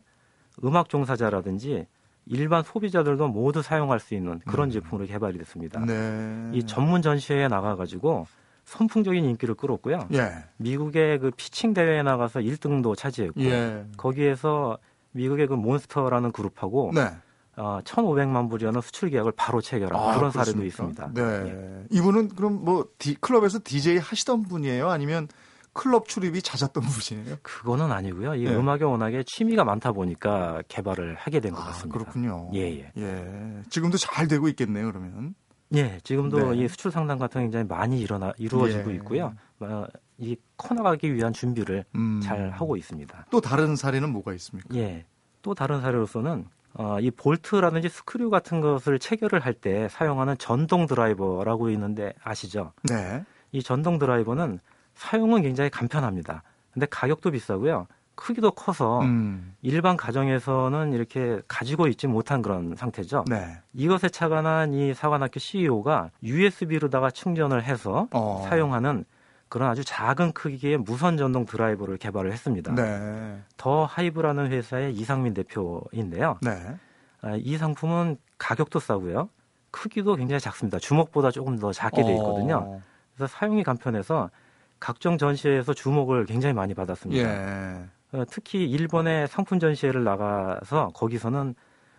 음악 0.63 0.89
종사자라든지 0.89 1.87
일반 2.25 2.63
소비자들도 2.63 3.29
모두 3.29 3.61
사용할 3.61 3.99
수 3.99 4.13
있는 4.13 4.39
그런 4.39 4.67
음. 4.67 4.71
제품으로 4.71 5.07
개발이 5.07 5.37
됐습니다. 5.37 5.79
네. 5.85 6.49
이 6.53 6.63
전문 6.65 7.01
전시회에 7.01 7.47
나가가지고 7.47 8.27
선풍적인 8.67 9.23
인기를 9.23 9.55
끌었고요. 9.55 10.09
예. 10.13 10.43
미국의 10.57 11.19
그 11.19 11.31
피칭 11.35 11.73
대회에 11.73 12.03
나가서 12.03 12.41
1등도 12.41 12.97
차지했고 12.97 13.41
예. 13.41 13.85
거기에서 13.95 14.77
미국의 15.13 15.47
그 15.47 15.53
몬스터라는 15.53 16.33
그룹하고 16.33 16.91
네. 16.93 17.09
어, 17.55 17.79
1,500만 17.83 18.49
불이라는 18.49 18.81
수출 18.81 19.09
계약을 19.09 19.31
바로 19.37 19.61
체결한 19.61 19.95
아, 19.97 20.17
그런 20.17 20.31
그렇습니까? 20.31 20.43
사례도 20.43 20.65
있습니다. 20.65 21.11
네. 21.13 21.21
예. 21.49 21.83
이분은 21.91 22.29
그럼 22.35 22.63
뭐 22.65 22.85
디, 22.99 23.15
클럽에서 23.15 23.59
DJ 23.63 23.97
하시던 23.97 24.43
분이에요? 24.43 24.89
아니면 24.89 25.29
클럽 25.71 26.09
출입이 26.09 26.41
잦았던 26.41 26.83
분이에요? 26.83 27.37
그거는 27.43 27.91
아니고요. 27.91 28.35
이 28.35 28.45
예. 28.45 28.53
음악에 28.53 28.83
워낙에 28.83 29.23
취미가 29.25 29.63
많다 29.63 29.93
보니까 29.93 30.61
개발을 30.67 31.15
하게 31.15 31.39
된것 31.39 31.61
아, 31.61 31.67
같습니다. 31.67 31.97
그렇군요. 31.97 32.51
예, 32.53 32.63
예. 32.79 32.91
예. 32.97 33.61
지금도 33.69 33.97
잘 33.97 34.27
되고 34.27 34.49
있겠네요, 34.49 34.87
그러면. 34.87 35.35
예, 35.75 35.99
지금도 36.03 36.53
네. 36.53 36.63
이 36.63 36.67
수출 36.67 36.91
상담 36.91 37.17
같은 37.19 37.41
게 37.41 37.45
굉장히 37.45 37.65
많이 37.67 37.99
일어나 37.99 38.33
이루어지고 38.37 38.91
예. 38.91 38.95
있고요. 38.95 39.33
어, 39.59 39.85
이 40.17 40.35
커나가기 40.55 41.13
위한 41.13 41.33
준비를 41.33 41.83
음. 41.95 42.21
잘 42.23 42.49
하고 42.51 42.77
있습니다. 42.77 43.25
또 43.29 43.41
다른 43.41 43.75
사례는 43.75 44.09
뭐가 44.11 44.33
있습니까? 44.33 44.73
예, 44.75 45.05
또 45.41 45.53
다른 45.53 45.81
사례로서는 45.81 46.45
어, 46.73 46.99
이 46.99 47.11
볼트라든지 47.11 47.89
스크류 47.89 48.29
같은 48.29 48.61
것을 48.61 48.99
체결을 48.99 49.39
할 49.39 49.53
때 49.53 49.87
사용하는 49.89 50.37
전동 50.37 50.85
드라이버라고 50.85 51.69
있는데 51.71 52.13
아시죠? 52.23 52.71
네. 52.83 53.23
이 53.51 53.63
전동 53.63 53.97
드라이버는 53.97 54.59
사용은 54.93 55.41
굉장히 55.41 55.69
간편합니다. 55.69 56.43
근데 56.71 56.85
가격도 56.85 57.31
비싸고요. 57.31 57.87
크기도 58.17 58.51
커서 58.51 58.99
음. 59.01 59.55
일반 59.61 59.95
가정에서는 59.95 60.91
이렇게 60.91 61.39
가지고 61.47 61.87
있지 61.87 62.07
못한 62.07 62.41
그런 62.41 62.75
상태죠. 62.75 63.23
네. 63.29 63.59
이것에 63.73 64.09
착안한 64.09 64.73
이 64.73 64.93
사관학교 64.93 65.39
CEO가 65.39 66.09
USB로다가 66.23 67.11
충전을 67.11 67.63
해서 67.63 68.07
어. 68.11 68.45
사용하는 68.49 69.05
그런 69.49 69.69
아주 69.69 69.85
작은 69.85 70.33
크기의 70.33 70.77
무선 70.77 71.15
전동 71.15 71.45
드라이버를 71.45 71.97
개발을 71.97 72.33
했습니다. 72.33 72.73
네. 72.73 73.39
더 73.55 73.85
하이브라는 73.85 74.51
회사의 74.51 74.93
이상민 74.95 75.33
대표인데요. 75.35 76.39
네. 76.41 76.75
아, 77.21 77.35
이 77.37 77.57
상품은 77.57 78.17
가격도 78.39 78.79
싸고요. 78.79 79.29
크기도 79.69 80.15
굉장히 80.15 80.39
작습니다. 80.39 80.79
주먹보다 80.79 81.29
조금 81.29 81.59
더 81.59 81.71
작게 81.71 82.03
돼 82.03 82.13
있거든요. 82.15 82.63
어. 82.65 82.81
그래서 83.15 83.31
사용이 83.31 83.63
간편해서 83.63 84.31
각종 84.79 85.17
전시회에서 85.17 85.73
주목을 85.73 86.25
굉장히 86.25 86.53
많이 86.53 86.73
받았습니다. 86.73 87.23
예. 87.23 87.85
어, 88.13 88.23
특히 88.29 88.69
일본의 88.69 89.27
상품 89.27 89.59
전시회를 89.59 90.03
나가서 90.03 90.91
거기서는 90.93 91.55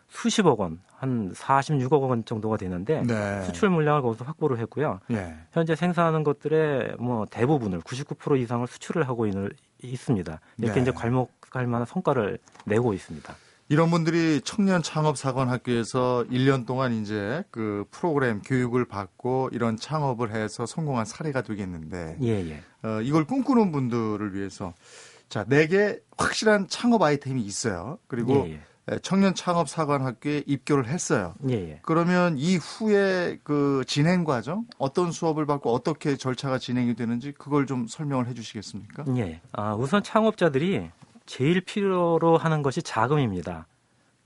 수십억 0.09 0.61
원, 0.61 0.81
한 0.97 1.33
46억 1.33 2.09
원 2.09 2.25
정도가 2.25 2.57
되는데 2.57 3.03
네. 3.03 3.43
수출 3.43 3.69
물량을 3.69 4.03
거기서 4.03 4.25
확보를 4.25 4.59
했고요. 4.59 5.01
예. 5.11 5.35
현재 5.53 5.77
생산하는 5.77 6.25
것들의 6.25 6.97
뭐 6.99 7.27
대부분을 7.27 7.81
99% 7.81 8.41
이상을 8.41 8.67
수출을 8.67 9.07
하고 9.07 9.27
있는, 9.27 9.51
있습니다. 9.83 10.41
이렇게 10.59 10.75
네. 10.75 10.81
이제 10.81 10.91
괄목할 10.91 11.67
만한 11.67 11.87
성과를 11.87 12.39
내고 12.65 12.95
있습니다. 12.95 13.35
이런 13.71 13.91
분들이 13.91 14.41
청년 14.43 14.83
창업 14.83 15.19
사관 15.19 15.51
학교에서 15.51 16.25
1년 16.31 16.67
동안 16.67 16.95
이제 16.95 17.45
그 17.51 17.85
프로그램 17.91 18.41
교육을 18.41 18.87
받고 18.87 19.51
이런 19.53 19.77
창업을 19.77 20.35
해서 20.35 20.65
성공한 20.65 21.05
사례가 21.05 21.43
되겠는데 21.43 22.17
예, 22.23 22.29
예. 22.49 22.63
어, 22.83 23.03
이걸 23.03 23.27
꿈꾸는 23.27 23.71
분들을 23.71 24.35
위해서 24.35 24.73
자, 25.29 25.45
내게 25.45 26.01
확실한 26.17 26.69
창업 26.69 27.03
아이템이 27.03 27.43
있어요. 27.43 27.99
그리고 28.07 28.47
예, 28.49 28.61
예. 28.91 28.99
청년 29.01 29.35
창업 29.35 29.69
사관 29.69 30.03
학교에 30.03 30.43
입교를 30.47 30.89
했어요. 30.89 31.35
예, 31.49 31.55
예. 31.55 31.81
그러면 31.83 32.39
이후에 32.39 33.39
그 33.45 33.85
진행 33.87 34.25
과정 34.25 34.67
어떤 34.79 35.13
수업을 35.13 35.45
받고 35.47 35.73
어떻게 35.73 36.17
절차가 36.17 36.59
진행이 36.59 36.95
되는지 36.95 37.33
그걸 37.33 37.67
좀 37.67 37.87
설명을 37.87 38.27
해 38.27 38.35
주시겠습니까? 38.35 39.05
예. 39.17 39.41
아, 39.53 39.75
우선 39.75 40.03
창업자들이 40.03 40.91
제일 41.27 41.61
필요로 41.61 42.39
하는 42.39 42.63
것이 42.63 42.83
자금입니다. 42.83 43.67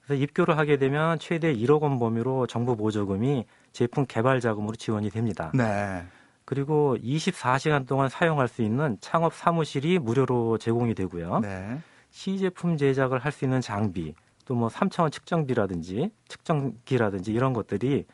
그래서 0.05 0.23
입교를 0.23 0.57
하게 0.57 0.79
되면 0.79 1.19
최대 1.19 1.53
1억 1.53 1.83
원 1.83 1.99
범위로 1.99 2.47
정부 2.47 2.77
보조금이 2.77 3.45
제품 3.73 4.07
개발 4.07 4.41
자금으로 4.41 4.77
지원이 4.77 5.11
됩니다. 5.11 5.51
네. 5.55 6.05
그리고 6.45 6.97
24시간 7.03 7.87
동안 7.87 8.09
사용할 8.09 8.49
수 8.49 8.63
있는 8.63 8.97
창업 9.01 9.35
사무실이 9.35 9.99
무료로 9.99 10.59
제공이 10.59 10.95
되고요. 10.95 11.41
네. 11.41 11.79
시제품 12.11 12.77
제작을 12.77 13.19
할 13.19 13.33
수 13.33 13.45
있는 13.45 13.61
장비, 13.61 14.15
또 14.45 14.55
뭐 14.55 14.69
3차원 14.69 15.11
측정기라든지 15.13 16.11
측정기라든지 16.29 17.33
이런 17.33 17.53
것들이 17.53 18.05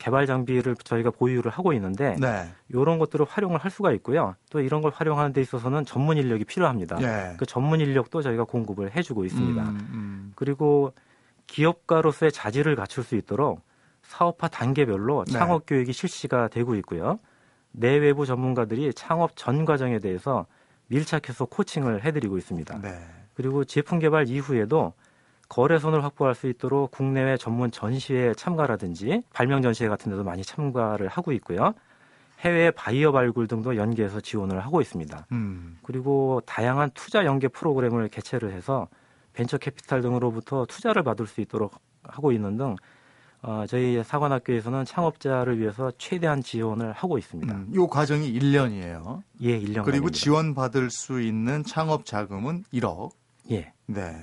개발 0.00 0.26
장비를 0.26 0.74
저희가 0.82 1.10
보유를 1.10 1.52
하고 1.52 1.72
있는데 1.74 2.16
네. 2.18 2.48
이런 2.68 2.98
것들을 2.98 3.24
활용을 3.28 3.58
할 3.58 3.70
수가 3.70 3.92
있고요. 3.92 4.34
또 4.50 4.60
이런 4.60 4.80
걸 4.80 4.90
활용하는 4.92 5.32
데 5.32 5.40
있어서는 5.40 5.84
전문 5.84 6.16
인력이 6.16 6.44
필요합니다. 6.44 6.96
네. 6.96 7.36
그 7.38 7.46
전문 7.46 7.80
인력도 7.80 8.22
저희가 8.22 8.42
공급을 8.44 8.96
해주고 8.96 9.24
있습니다. 9.24 9.62
음, 9.62 9.88
음. 9.92 10.32
그리고 10.34 10.92
기업가로서의 11.46 12.32
자질을 12.32 12.74
갖출 12.74 13.04
수 13.04 13.14
있도록 13.14 13.60
사업화 14.02 14.48
단계별로 14.48 15.24
네. 15.26 15.32
창업 15.32 15.64
교육이 15.66 15.92
실시가 15.92 16.48
되고 16.48 16.74
있고요. 16.76 17.20
내외부 17.76 18.24
전문가들이 18.24 18.94
창업 18.94 19.36
전 19.36 19.64
과정에 19.64 19.98
대해서 19.98 20.46
밀착해서 20.86 21.46
코칭을 21.46 22.04
해드리고 22.04 22.38
있습니다. 22.38 22.80
네. 22.80 23.00
그리고 23.34 23.64
제품 23.64 23.98
개발 23.98 24.28
이후에도 24.28 24.92
거래선을 25.48 26.02
확보할 26.04 26.34
수 26.34 26.48
있도록 26.48 26.90
국내외 26.92 27.36
전문 27.36 27.70
전시회 27.70 28.32
참가라든지 28.34 29.22
발명 29.32 29.60
전시회 29.60 29.88
같은 29.88 30.10
데도 30.10 30.24
많이 30.24 30.42
참가를 30.42 31.08
하고 31.08 31.32
있고요. 31.32 31.74
해외 32.40 32.70
바이어 32.70 33.12
발굴 33.12 33.46
등도 33.48 33.76
연계해서 33.76 34.20
지원을 34.20 34.64
하고 34.64 34.80
있습니다. 34.80 35.26
음. 35.32 35.78
그리고 35.82 36.40
다양한 36.46 36.90
투자 36.94 37.24
연계 37.24 37.48
프로그램을 37.48 38.08
개최를 38.08 38.52
해서 38.52 38.88
벤처 39.32 39.58
캐피탈 39.58 40.00
등으로부터 40.00 40.64
투자를 40.66 41.02
받을 41.02 41.26
수 41.26 41.40
있도록 41.40 41.74
하고 42.04 42.32
있는 42.32 42.56
등 42.56 42.76
어, 43.46 43.66
저희 43.68 44.02
사관학교에서는 44.02 44.86
창업자를 44.86 45.58
위해서 45.58 45.92
최대한 45.98 46.42
지원을 46.42 46.92
하고 46.92 47.18
있습니다. 47.18 47.54
음, 47.54 47.70
이 47.74 47.78
과정이 47.90 48.32
1년이에요. 48.32 49.22
예, 49.42 49.60
1년. 49.60 49.84
그리고 49.84 50.08
지원받을 50.10 50.90
수 50.90 51.20
있는 51.20 51.62
창업 51.62 52.06
자금은 52.06 52.64
1억. 52.72 53.10
예. 53.50 53.72
네. 53.86 54.16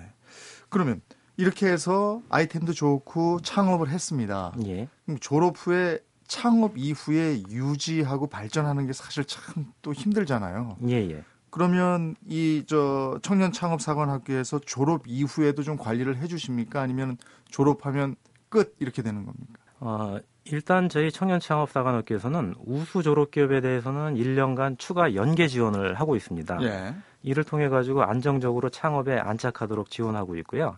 그러면 0.69 1.01
이렇게 1.37 1.67
해서 1.67 2.21
아이템도 2.29 2.73
좋고 2.73 3.41
창업을 3.41 3.89
했습니다. 3.89 4.53
예. 4.65 4.87
졸업 5.19 5.55
후에 5.57 5.99
창업 6.27 6.75
이후에 6.77 7.43
유지하고 7.49 8.25
발전하는 8.27 8.87
게 8.87 8.93
사실 8.93 9.23
참 9.25 9.71
또 9.83 9.93
힘들잖아요. 9.93 10.77
예, 10.87 10.93
예. 11.11 11.23
그러면 11.51 12.15
이 12.27 12.63
저 12.67 13.19
청년 13.21 13.51
창업 13.51 13.81
사관학교에서 13.81 14.59
졸업 14.65 15.03
이후에도 15.05 15.61
좀 15.61 15.75
관리를 15.77 16.17
해 16.17 16.27
주십니까? 16.27 16.81
아니면 16.81 17.17
졸업하면 17.49 18.15
끝 18.51 18.75
이렇게 18.79 19.01
되는 19.01 19.25
겁니까? 19.25 19.60
어, 19.79 20.20
일단 20.43 20.89
저희 20.89 21.12
청년 21.12 21.39
창업 21.39 21.72
사관학교에서는 21.72 22.53
우수 22.65 23.01
졸업 23.01 23.31
기업에 23.31 23.62
대해서는 23.62 24.13
1년간 24.15 24.77
추가 24.77 25.15
연계 25.15 25.48
지원을 25.48 25.96
하고 25.96 26.15
있습니다. 26.15 26.62
예. 26.62 26.93
이를 27.24 27.43
통해 27.43 27.70
가지고 27.70 28.03
안정적으로 28.03 28.70
창업에 28.70 29.17
안착하도록 29.17 29.89
지원하고 29.89 30.36
있고요. 30.38 30.77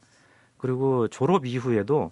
그리고 0.58 1.10
졸업 1.10 1.46
이후에도 1.46 2.12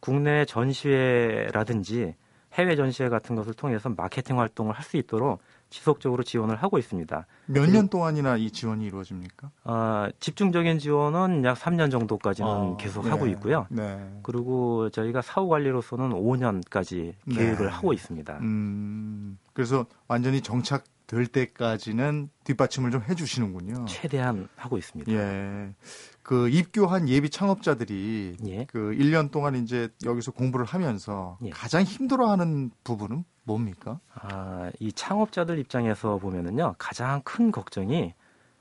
국내 0.00 0.44
전시회라든지 0.44 2.14
해외 2.54 2.74
전시회 2.74 3.08
같은 3.08 3.36
것을 3.36 3.54
통해서 3.54 3.88
마케팅 3.88 4.40
활동을 4.40 4.74
할 4.74 4.82
수 4.84 4.96
있도록 4.96 5.40
지속적으로 5.72 6.22
지원을 6.22 6.56
하고 6.56 6.78
있습니다. 6.78 7.26
몇 7.46 7.66
년 7.70 7.88
동안이나 7.88 8.36
이 8.36 8.50
지원이 8.50 8.84
이루어집니까? 8.84 9.50
어, 9.64 10.08
집중적인 10.20 10.78
지원은 10.78 11.44
약 11.44 11.58
3년 11.58 11.90
정도까지는 11.90 12.48
아, 12.50 12.76
계속 12.78 13.04
네. 13.04 13.10
하고 13.10 13.26
있고요. 13.28 13.66
네. 13.70 13.98
그리고 14.22 14.90
저희가 14.90 15.22
사후 15.22 15.48
관리로서는 15.48 16.10
5년까지 16.10 17.14
계획을 17.32 17.66
네. 17.66 17.72
하고 17.72 17.92
있습니다. 17.92 18.38
음, 18.42 19.38
그래서 19.52 19.86
완전히 20.08 20.40
정착 20.40 20.84
될 21.12 21.26
때까지는 21.26 22.30
뒷받침을 22.44 22.90
좀 22.90 23.02
해주시는군요. 23.02 23.84
최대한 23.84 24.48
하고 24.56 24.78
있습니다. 24.78 25.12
예. 25.12 25.74
그 26.22 26.48
입교한 26.48 27.06
예비 27.10 27.28
창업자들이 27.28 28.38
예. 28.46 28.64
그 28.64 28.96
1년 28.98 29.30
동안 29.30 29.54
이제 29.56 29.90
여기서 30.06 30.32
공부를 30.32 30.64
하면서 30.64 31.36
예. 31.44 31.50
가장 31.50 31.82
힘들어하는 31.82 32.70
부분은 32.82 33.24
뭡니까? 33.44 34.00
아, 34.14 34.70
이 34.78 34.90
창업자들 34.90 35.58
입장에서 35.58 36.16
보면은요, 36.16 36.76
가장 36.78 37.20
큰 37.24 37.52
걱정이 37.52 38.14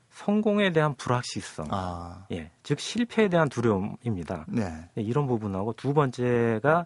성공에 0.09 0.73
대한 0.73 0.93
불확실성, 0.95 1.67
아. 1.69 2.25
예, 2.33 2.51
즉 2.63 2.81
실패에 2.81 3.29
대한 3.29 3.47
두려움입니다. 3.47 4.45
네. 4.49 4.89
네 4.93 5.01
이런 5.01 5.25
부분하고 5.25 5.71
두 5.73 5.93
번째가 5.93 6.85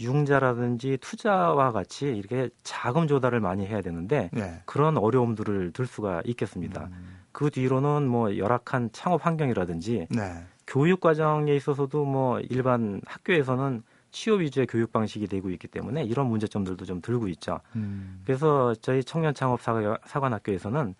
융자라든지 0.00 0.98
투자와 1.00 1.72
같이 1.72 2.06
이렇게 2.06 2.48
자금 2.62 3.06
조달을 3.06 3.40
많이 3.40 3.66
해야 3.66 3.80
되는데 3.80 4.30
네. 4.32 4.62
그런 4.64 4.96
어려움들을 4.96 5.72
들 5.72 5.86
수가 5.86 6.22
있겠습니다. 6.24 6.88
음. 6.92 7.18
그 7.32 7.50
뒤로는 7.50 8.08
뭐 8.08 8.36
열악한 8.36 8.90
창업 8.92 9.26
환경이라든지 9.26 10.08
네. 10.10 10.44
교육 10.66 11.00
과정에 11.00 11.54
있어서도 11.54 12.04
뭐 12.04 12.40
일반 12.40 13.00
학교에서는 13.06 13.82
취업 14.10 14.40
위주의 14.40 14.66
교육 14.66 14.92
방식이 14.92 15.26
되고 15.26 15.50
있기 15.50 15.68
때문에 15.68 16.04
이런 16.04 16.26
문제점들도 16.26 16.84
좀 16.84 17.00
들고 17.00 17.28
있죠. 17.28 17.60
음. 17.76 18.20
그래서 18.24 18.74
저희 18.74 19.02
청년 19.02 19.32
창업 19.34 19.60
사관학교에서는 19.62 20.94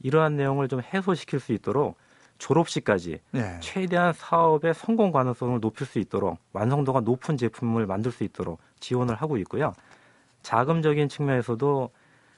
이러한 0.00 0.36
내용을 0.36 0.68
좀 0.68 0.80
해소시킬 0.80 1.40
수 1.40 1.52
있도록 1.52 1.96
졸업 2.44 2.68
시까지 2.68 3.20
네. 3.30 3.58
최대한 3.60 4.12
사업의 4.12 4.74
성공 4.74 5.12
가능성을 5.12 5.60
높일 5.60 5.86
수 5.86 5.98
있도록 5.98 6.36
완성도가 6.52 7.00
높은 7.00 7.38
제품을 7.38 7.86
만들 7.86 8.12
수 8.12 8.22
있도록 8.22 8.60
지원을 8.80 9.14
하고 9.14 9.38
있고요. 9.38 9.72
자금적인 10.42 11.08
측면에서도 11.08 11.88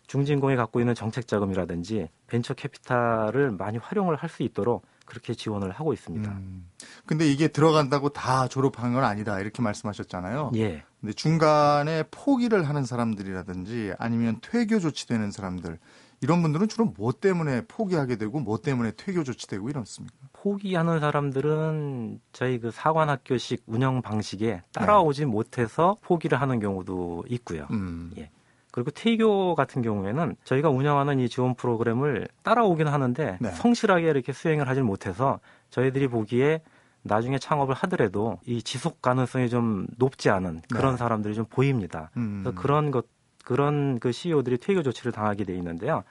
중진공이 0.07 0.55
갖고 0.55 0.79
있는 0.79 0.95
정책 0.95 1.27
자금이라든지 1.27 2.09
벤처 2.29 2.55
캐피탈을 2.55 3.51
많이 3.51 3.79
활용을 3.79 4.15
할 4.15 4.31
수 4.31 4.45
있도록 4.45 4.85
그렇게 5.07 5.35
지원을 5.35 5.73
하고 5.73 5.93
있습니다. 5.93 6.30
음. 6.30 6.69
근데 7.04 7.26
이게 7.26 7.49
들어간다고 7.49 8.11
다 8.11 8.47
졸업한 8.47 8.93
건 8.93 9.02
아니다 9.02 9.41
이렇게 9.41 9.61
말씀하셨잖아요. 9.61 10.52
예. 10.54 10.85
근데 11.00 11.13
중간에 11.15 12.04
포기를 12.13 12.69
하는 12.69 12.85
사람들이라든지 12.85 13.95
아니면 13.99 14.39
퇴교 14.41 14.78
조치되는 14.78 15.33
사람들 15.33 15.80
이런 16.21 16.43
분들은 16.43 16.69
주로 16.69 16.87
뭐 16.97 17.13
때문에 17.13 17.63
포기하게 17.67 18.17
되고 18.17 18.41
뭐 18.41 18.59
때문에 18.59 18.93
퇴교 18.97 19.25
조치되고 19.25 19.69
이렇습니까? 19.69 20.17
포기하는 20.33 21.00
사람들은 21.00 22.21
저희 22.33 22.59
그 22.59 22.71
사관학교식 22.71 23.65
운영 23.67 24.02
방식에 24.02 24.63
따라오지 24.73 25.23
네. 25.23 25.26
못해서 25.26 25.97
포기를 26.02 26.41
하는 26.41 26.61
경우도 26.61 27.25
있고요. 27.29 27.67
음. 27.71 28.13
예. 28.19 28.31
그리고 28.71 28.91
퇴교 28.91 29.55
같은 29.55 29.81
경우에는 29.81 30.37
저희가 30.45 30.69
운영하는 30.69 31.19
이 31.19 31.31
지원 31.31 31.55
프로그램을 31.55 32.29
따라오긴 32.43 32.89
하는데 32.89 33.39
네. 33.41 33.50
성실하게 33.50 34.11
이렇게 34.11 34.33
수행을 34.33 34.69
하질 34.69 34.83
못해서 34.83 35.41
저희들이 35.71 36.09
보기에 36.09 36.61
나중에 37.02 37.39
창업을 37.39 37.75
하더라도 37.75 38.39
이 38.45 38.63
지속 38.63 39.00
가능성이 39.00 39.49
좀 39.49 39.87
높지 39.97 40.29
않은 40.29 40.61
그런 40.71 40.93
네. 40.93 40.99
사람들이 40.99 41.35
좀 41.35 41.47
보입니다. 41.47 42.11
음. 42.17 42.43
그래서 42.43 42.61
그런 42.61 42.91
것 42.91 43.07
그런 43.47 44.00
그 44.00 44.11
CEO들이 44.11 44.59
퇴교 44.59 44.82
조치를 44.82 45.13
당하게 45.13 45.45
돼 45.45 45.54
있는데요. 45.54 46.02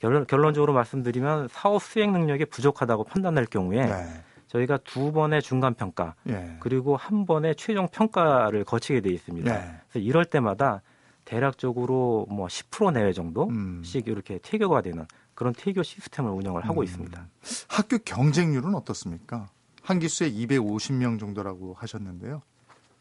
결론, 0.00 0.26
결론적으로 0.26 0.74
말씀드리면 0.74 1.48
사업 1.48 1.82
수행 1.82 2.12
능력이 2.12 2.44
부족하다고 2.44 3.04
판단할 3.04 3.46
경우에 3.46 3.86
네. 3.86 4.22
저희가 4.48 4.76
두 4.84 5.10
번의 5.10 5.40
중간 5.40 5.72
평가 5.72 6.14
네. 6.24 6.58
그리고 6.60 6.94
한 6.94 7.24
번의 7.24 7.56
최종 7.56 7.88
평가를 7.88 8.64
거치게 8.64 9.00
돼 9.00 9.10
있습니다. 9.10 9.50
네. 9.50 9.80
그래서 9.88 10.06
이럴 10.06 10.26
때마다 10.26 10.82
대략적으로 11.24 12.26
뭐 12.28 12.48
10% 12.48 12.92
내외 12.92 13.14
정도씩 13.14 14.06
음. 14.06 14.12
이렇게 14.12 14.38
퇴교가 14.42 14.82
되는 14.82 15.06
그런 15.34 15.54
퇴교 15.56 15.82
시스템을 15.82 16.32
운영을 16.32 16.66
하고 16.66 16.82
음. 16.82 16.84
있습니다. 16.84 17.28
학교 17.68 17.96
경쟁률은 17.96 18.74
어떻습니까? 18.74 19.48
한 19.80 19.98
기수에 20.00 20.30
250명 20.30 21.18
정도라고 21.18 21.72
하셨는데요. 21.78 22.42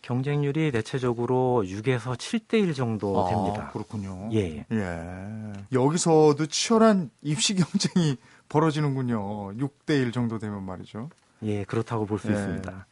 경쟁률이 0.04 0.72
대체적으로 0.72 1.64
6에서 1.66 2.16
7대 2.16 2.62
1 2.62 2.74
정도 2.74 3.26
아, 3.26 3.30
됩니다. 3.30 3.70
그렇군요. 3.72 4.30
예. 4.34 4.66
예. 4.72 5.54
여기서도 5.72 6.46
치열한 6.46 7.10
입시 7.22 7.56
경쟁이 7.56 8.18
벌어지는군요. 8.50 9.54
6대 9.54 10.02
1 10.02 10.12
정도 10.12 10.38
되면 10.38 10.64
말이죠. 10.64 11.10
예, 11.44 11.64
그렇다고 11.64 12.06
볼수 12.06 12.28
예. 12.28 12.34
있습니다. 12.34 12.86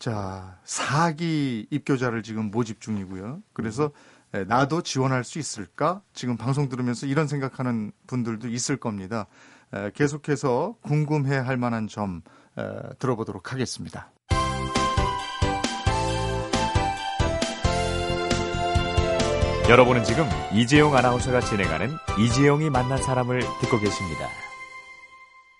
자, 0.00 0.58
4기 0.64 1.68
입교자를 1.70 2.22
지금 2.22 2.50
모집 2.50 2.80
중이고요. 2.80 3.40
그래서 3.52 3.86
음. 3.86 4.40
예, 4.40 4.44
나도 4.44 4.82
지원할 4.82 5.24
수 5.24 5.38
있을까? 5.38 6.02
지금 6.12 6.36
방송 6.36 6.68
들으면서 6.68 7.06
이런 7.06 7.28
생각하는 7.28 7.92
분들도 8.08 8.48
있을 8.48 8.76
겁니다. 8.76 9.26
예, 9.76 9.92
계속해서 9.94 10.74
궁금해 10.82 11.36
할 11.36 11.56
만한 11.56 11.86
점 11.86 12.22
예, 12.58 12.64
들어보도록 12.98 13.52
하겠습니다. 13.52 14.10
여러분은 19.68 20.02
지금 20.02 20.24
이재용 20.54 20.96
아나운서가 20.96 21.42
진행하는 21.42 21.90
이재용이 22.18 22.70
만난 22.70 23.02
사람을 23.02 23.42
듣고 23.60 23.78
계십니다. 23.78 24.26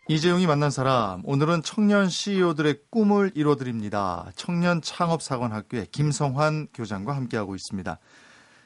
이재용이 0.09 0.47
만난 0.47 0.71
사람, 0.71 1.21
오늘은 1.27 1.63
청년 1.63 2.09
CEO들의 2.09 2.85
꿈을 2.89 3.33
이뤄드립니다. 3.35 4.31
청년 4.35 4.81
창업사관학교의 4.81 5.89
김성환 5.93 6.69
교장과 6.73 7.15
함께하고 7.15 7.55
있습니다. 7.55 7.99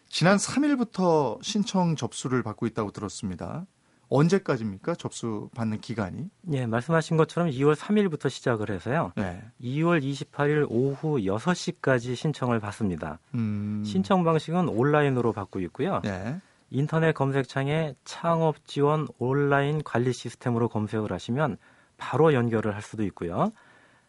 지난 0.08 0.36
3일부터 0.36 1.42
신청 1.42 1.96
접수를 1.96 2.44
받고 2.44 2.66
있다고 2.66 2.92
들었습니다. 2.92 3.66
언제까지입니까? 4.12 4.94
접수 4.94 5.48
받는 5.54 5.80
기간이? 5.80 6.28
네, 6.42 6.66
말씀하신 6.66 7.16
것처럼 7.16 7.50
2월 7.50 7.74
3일부터 7.74 8.28
시작을 8.28 8.70
해서요. 8.70 9.12
네. 9.16 9.42
2월 9.62 10.02
28일 10.02 10.66
오후 10.68 11.18
6시까지 11.18 12.14
신청을 12.14 12.60
받습니다. 12.60 13.18
음... 13.34 13.82
신청 13.86 14.22
방식은 14.22 14.68
온라인으로 14.68 15.32
받고 15.32 15.60
있고요. 15.60 16.00
네. 16.02 16.38
인터넷 16.70 17.12
검색창에 17.12 17.94
창업 18.04 18.66
지원 18.66 19.06
온라인 19.18 19.82
관리 19.82 20.12
시스템으로 20.12 20.68
검색을 20.68 21.12
하시면 21.12 21.58
바로 21.96 22.34
연결을 22.34 22.74
할 22.74 22.82
수도 22.82 23.04
있고요. 23.04 23.52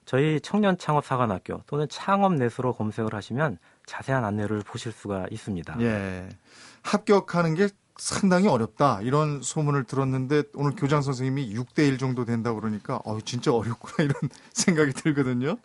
저희 0.05 0.39
청년 0.41 0.77
창업 0.77 1.05
사관학교 1.05 1.61
또는 1.65 1.87
창업 1.89 2.33
넷으로 2.33 2.73
검색을 2.73 3.13
하시면 3.13 3.57
자세한 3.85 4.25
안내를 4.25 4.61
보실 4.65 4.91
수가 4.91 5.27
있습니다. 5.31 5.77
예. 5.81 6.29
합격하는 6.83 7.55
게 7.55 7.69
상당히 8.03 8.49
어렵다 8.49 8.99
이런 9.01 9.41
소문을 9.41 9.85
들었는데 9.85 10.43
오늘 10.55 10.73
교장 10.75 11.01
선생님이 11.01 11.55
6대 11.55 11.87
1 11.87 11.97
정도 11.97 12.25
된다 12.25 12.51
그러니까 12.51 12.99
어 13.05 13.19
진짜 13.23 13.53
어렵구나 13.53 13.93
이런 14.03 14.29
생각이 14.51 14.91
들거든요. 14.91 15.55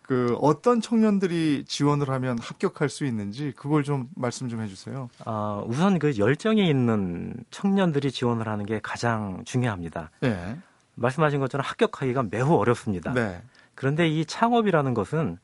그 0.00 0.36
어떤 0.40 0.80
청년들이 0.80 1.64
지원을 1.66 2.08
하면 2.10 2.38
합격할 2.38 2.88
수 2.88 3.04
있는지 3.04 3.52
그걸 3.56 3.82
좀 3.82 4.08
말씀 4.14 4.48
좀 4.48 4.62
해주세요. 4.62 5.10
아 5.24 5.64
우선 5.66 5.98
그 5.98 6.16
열정이 6.16 6.68
있는 6.68 7.34
청년들이 7.50 8.12
지원을 8.12 8.46
하는 8.46 8.66
게 8.66 8.78
가장 8.80 9.42
중요합니다. 9.44 10.12
네. 10.20 10.56
말씀하신 10.94 11.40
것처럼 11.40 11.64
합격하기가 11.66 12.26
매우 12.30 12.54
어렵습니다. 12.54 13.12
네. 13.12 13.42
그런데 13.74 14.08
이 14.08 14.24
창업이라는 14.24 14.94
것은 14.94 15.38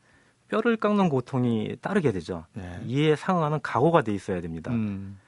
뼈를 0.47 0.77
깎는 0.77 1.09
고통이 1.09 1.75
따르게 1.81 2.13
되죠. 2.13 2.45
네. 2.53 2.79
이에 2.85 3.17
상응하는 3.17 3.59
각오가 3.61 4.01
돼 4.01 4.13
있어야 4.13 4.39
됩니다. 4.39 4.71
음. 4.71 5.19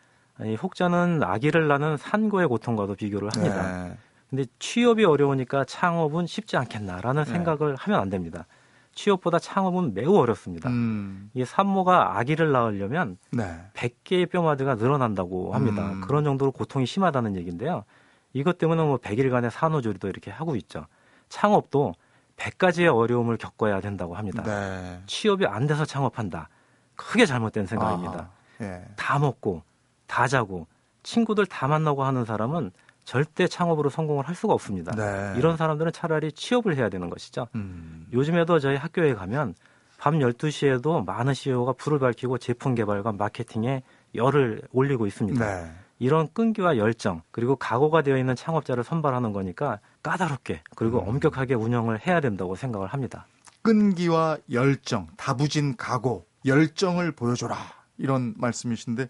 이 0.46 0.56
혹자는 0.56 1.22
아기를 1.24 1.68
낳는 1.68 1.98
산고의 1.98 2.48
고통과도 2.48 2.96
비교를 2.96 3.30
합니다. 3.36 3.88
네. 3.88 3.98
근데 4.30 4.46
취업이 4.60 5.04
어려우니까 5.04 5.66
창업은 5.66 6.28
쉽지 6.28 6.56
않겠나라는 6.58 7.24
네. 7.24 7.32
생각을 7.32 7.76
하면 7.76 8.00
안 8.00 8.10
됩니다. 8.10 8.46
취업보다 8.94 9.40
창업은 9.40 9.94
매우 9.94 10.16
어렵습니다. 10.18 10.70
음. 10.70 11.30
이 11.34 11.46
산모가 11.46 12.18
아기를 12.18 12.52
낳으려면 12.52 13.18
네. 13.32 13.60
100개의 13.74 14.30
뼈마디가 14.30 14.76
늘어난다고 14.76 15.54
합니다. 15.54 15.92
음. 15.92 16.02
그런 16.02 16.24
정도로 16.24 16.52
고통이 16.52 16.86
심하다는 16.86 17.36
얘기인데요. 17.38 17.86
이것 18.34 18.58
때문에 18.58 18.84
뭐 18.84 18.98
100일간의 18.98 19.50
산후조리도 19.50 20.08
이렇게 20.08 20.32
하고 20.32 20.56
있죠. 20.56 20.86
창업도 21.30 21.94
100가지의 22.38 22.96
어려움을 22.96 23.38
겪어야 23.38 23.82
된다고 23.82 24.16
합니다. 24.16 24.44
네. 24.44 25.02
취업이 25.08 25.46
안 25.46 25.68
돼서 25.68 25.86
창업한다. 25.86 26.50
크게 26.96 27.26
잘못된 27.26 27.66
생각입니다. 27.66 28.30
예. 28.62 28.84
다 28.96 29.20
먹고 29.20 29.64
다 30.10 30.28
자고 30.28 30.68
친구들 31.04 31.46
다 31.46 31.68
만나고 31.68 32.04
하는 32.04 32.26
사람은 32.26 32.72
절대 33.06 33.48
창업으로 33.48 33.90
성공을 33.90 34.28
할 34.28 34.36
수가 34.36 34.54
없습니다. 34.54 34.92
네. 34.92 35.34
이런 35.38 35.56
사람들은 35.56 35.94
차라리 35.94 36.32
취업을 36.32 36.76
해야 36.76 36.90
되는 36.90 37.10
것이죠. 37.10 37.48
음. 37.56 38.06
요즘에도 38.12 38.60
저희 38.60 38.76
학교에 38.76 39.14
가면 39.14 39.56
밤 39.98 40.20
12시에도 40.20 41.06
많은 41.06 41.34
CEO가 41.34 41.74
불을 41.74 42.00
밝히고 42.00 42.38
제품 42.40 42.76
개발과 42.76 43.14
마케팅에 43.14 43.84
열을 44.16 44.62
올리고 44.72 45.08
있습니다. 45.08 45.46
네. 45.46 45.72
이런 46.00 46.28
끈기와 46.34 46.78
열정 46.78 47.22
그리고 47.32 47.56
각오가 47.56 48.02
되어 48.02 48.18
있는 48.18 48.36
창업자를 48.36 48.84
선발하는 48.84 49.34
거니까 49.34 49.80
까다롭게 50.02 50.64
그리고 50.76 51.02
음. 51.02 51.10
엄격하게 51.10 51.54
운영을 51.56 52.06
해야 52.06 52.20
된다고 52.20 52.56
생각을 52.56 52.88
합니다. 52.88 53.28
끈기와 53.62 54.38
열정, 54.52 55.08
다부진 55.18 55.76
각오, 55.78 56.26
열정을 56.46 57.12
보여줘라 57.12 57.58
이런 57.98 58.34
말씀이신데 58.38 59.08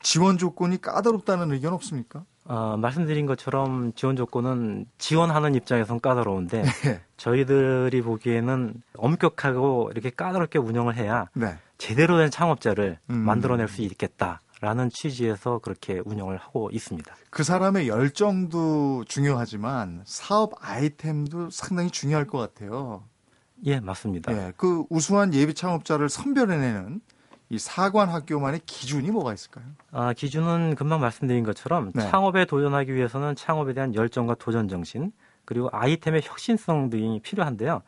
지원 0.00 0.38
조건이 0.38 0.80
까다롭다는 0.80 1.52
의견 1.52 1.72
없습니까? 1.72 2.24
어, 2.44 2.76
말씀드린 2.78 3.26
것처럼 3.26 3.92
지원 3.94 4.16
조건은 4.16 4.86
지원하는 4.96 5.54
입장에선 5.54 6.00
까다로운데 6.00 6.62
네. 6.84 7.02
저희들이 7.18 8.00
보기에는 8.00 8.82
엄격하고 8.96 9.90
이렇게 9.92 10.10
까다롭게 10.10 10.58
운영을 10.58 10.96
해야 10.96 11.28
네. 11.34 11.58
제대로 11.76 12.16
된 12.16 12.30
창업자를 12.30 12.98
음. 13.10 13.16
만들어낼 13.16 13.68
수 13.68 13.82
있겠다 13.82 14.40
라는 14.60 14.88
취지에서 14.90 15.58
그렇게 15.58 16.00
운영을 16.04 16.36
하고 16.36 16.70
있습니다. 16.72 17.14
그 17.30 17.44
사람의 17.44 17.86
열정도 17.86 19.04
중요하지만 19.06 20.02
사업 20.04 20.54
아이템도 20.60 21.50
상당히 21.50 21.90
중요할 21.90 22.26
것 22.26 22.38
같아요. 22.38 23.04
예, 23.64 23.78
맞습니다. 23.78 24.32
예, 24.32 24.52
그 24.56 24.84
우수한 24.88 25.34
예비 25.34 25.54
창업자를 25.54 26.08
선별해내는 26.08 27.00
이 27.50 27.58
사관 27.58 28.10
학교만의 28.10 28.60
기준이 28.66 29.10
뭐가 29.10 29.32
있을까요? 29.32 29.64
아, 29.90 30.12
기준은 30.12 30.74
금방 30.74 31.00
말씀드린 31.00 31.44
것처럼 31.44 31.92
네. 31.94 32.02
창업에 32.02 32.44
도전하기 32.44 32.94
위해서는 32.94 33.34
창업에 33.36 33.72
대한 33.72 33.94
열정과 33.94 34.34
도전 34.34 34.68
정신, 34.68 35.12
그리고 35.46 35.70
아이템의 35.72 36.22
혁신성 36.24 36.90
등이 36.90 37.20
필요한데요. 37.20 37.82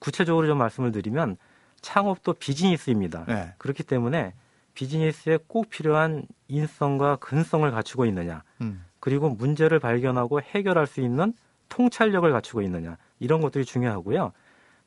구체적으로 0.00 0.48
좀 0.48 0.58
말씀을 0.58 0.90
드리면 0.90 1.36
창업도 1.80 2.34
비즈니스입니다. 2.34 3.24
네. 3.26 3.54
그렇기 3.58 3.84
때문에 3.84 4.34
비즈니스에 4.74 5.38
꼭 5.46 5.70
필요한 5.70 6.24
인성과 6.48 7.16
근성을 7.16 7.70
갖추고 7.70 8.06
있느냐, 8.06 8.42
음. 8.62 8.84
그리고 8.98 9.30
문제를 9.30 9.78
발견하고 9.78 10.40
해결할 10.42 10.88
수 10.88 11.00
있는 11.00 11.32
통찰력을 11.68 12.30
갖추고 12.32 12.62
있느냐, 12.62 12.96
이런 13.20 13.40
것들이 13.40 13.64
중요하고요. 13.64 14.32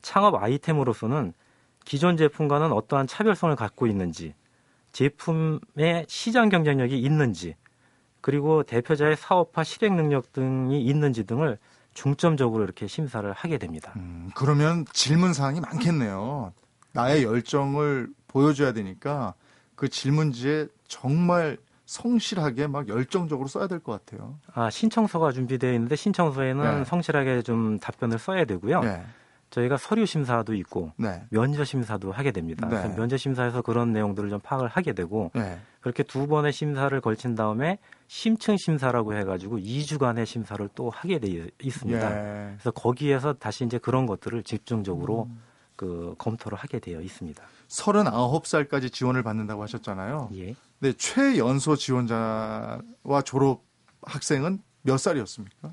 창업 0.02 0.34
아이템으로서는 0.34 1.32
기존 1.88 2.18
제품과는 2.18 2.70
어떠한 2.70 3.06
차별성을 3.06 3.56
갖고 3.56 3.86
있는지, 3.86 4.34
제품의 4.92 6.04
시장 6.06 6.50
경쟁력이 6.50 6.98
있는지, 7.00 7.56
그리고 8.20 8.62
대표자의 8.62 9.16
사업화 9.16 9.64
실행 9.64 9.96
능력 9.96 10.34
등이 10.34 10.82
있는지 10.84 11.24
등을 11.24 11.56
중점적으로 11.94 12.62
이렇게 12.64 12.86
심사를 12.86 13.32
하게 13.32 13.56
됩니다. 13.56 13.94
음, 13.96 14.30
그러면 14.34 14.84
질문 14.92 15.32
사항이 15.32 15.60
많겠네요. 15.60 16.52
나의 16.92 17.24
열정을 17.24 18.10
보여줘야 18.26 18.72
되니까 18.72 19.32
그 19.74 19.88
질문지에 19.88 20.66
정말 20.88 21.56
성실하게 21.86 22.66
막 22.66 22.86
열정적으로 22.88 23.48
써야 23.48 23.66
될 23.66 23.80
것 23.80 24.04
같아요. 24.04 24.38
아 24.52 24.68
신청서가 24.68 25.32
준비되어 25.32 25.72
있는데 25.72 25.96
신청서에는 25.96 26.78
네. 26.80 26.84
성실하게 26.84 27.40
좀 27.40 27.78
답변을 27.78 28.18
써야 28.18 28.44
되고요. 28.44 28.80
네. 28.82 29.02
저희가 29.50 29.76
서류 29.76 30.06
심사도 30.06 30.54
있고 30.54 30.92
네. 30.96 31.24
면접 31.30 31.64
심사도 31.64 32.12
하게 32.12 32.32
됩니다. 32.32 32.68
네. 32.68 32.94
면접 32.94 33.16
심사에서 33.16 33.62
그런 33.62 33.92
내용들을 33.92 34.28
좀 34.30 34.40
파악을 34.40 34.68
하게 34.68 34.92
되고 34.92 35.30
네. 35.34 35.58
그렇게 35.80 36.02
두 36.02 36.26
번의 36.26 36.52
심사를 36.52 37.00
걸친 37.00 37.34
다음에 37.34 37.78
심층 38.08 38.56
심사라고 38.56 39.14
해가지고 39.14 39.58
2주간의 39.58 40.26
심사를 40.26 40.68
또 40.74 40.90
하게 40.90 41.18
되어 41.18 41.46
있습니다. 41.62 42.10
예. 42.10 42.52
그래서 42.54 42.70
거기에서 42.72 43.32
다시 43.34 43.64
이제 43.64 43.78
그런 43.78 44.06
것들을 44.06 44.42
집중적으로 44.42 45.28
음. 45.30 45.40
그 45.76 46.14
검토를 46.18 46.58
하게 46.58 46.80
되어 46.80 47.00
있습니다. 47.00 47.42
39살까지 47.68 48.92
지원을 48.92 49.22
받는다고 49.22 49.62
하셨잖아요. 49.62 50.30
예. 50.34 50.54
네, 50.80 50.92
최연소 50.92 51.76
지원자와 51.76 53.22
졸업 53.24 53.62
학생은 54.02 54.60
몇 54.82 54.98
살이었습니까? 54.98 55.72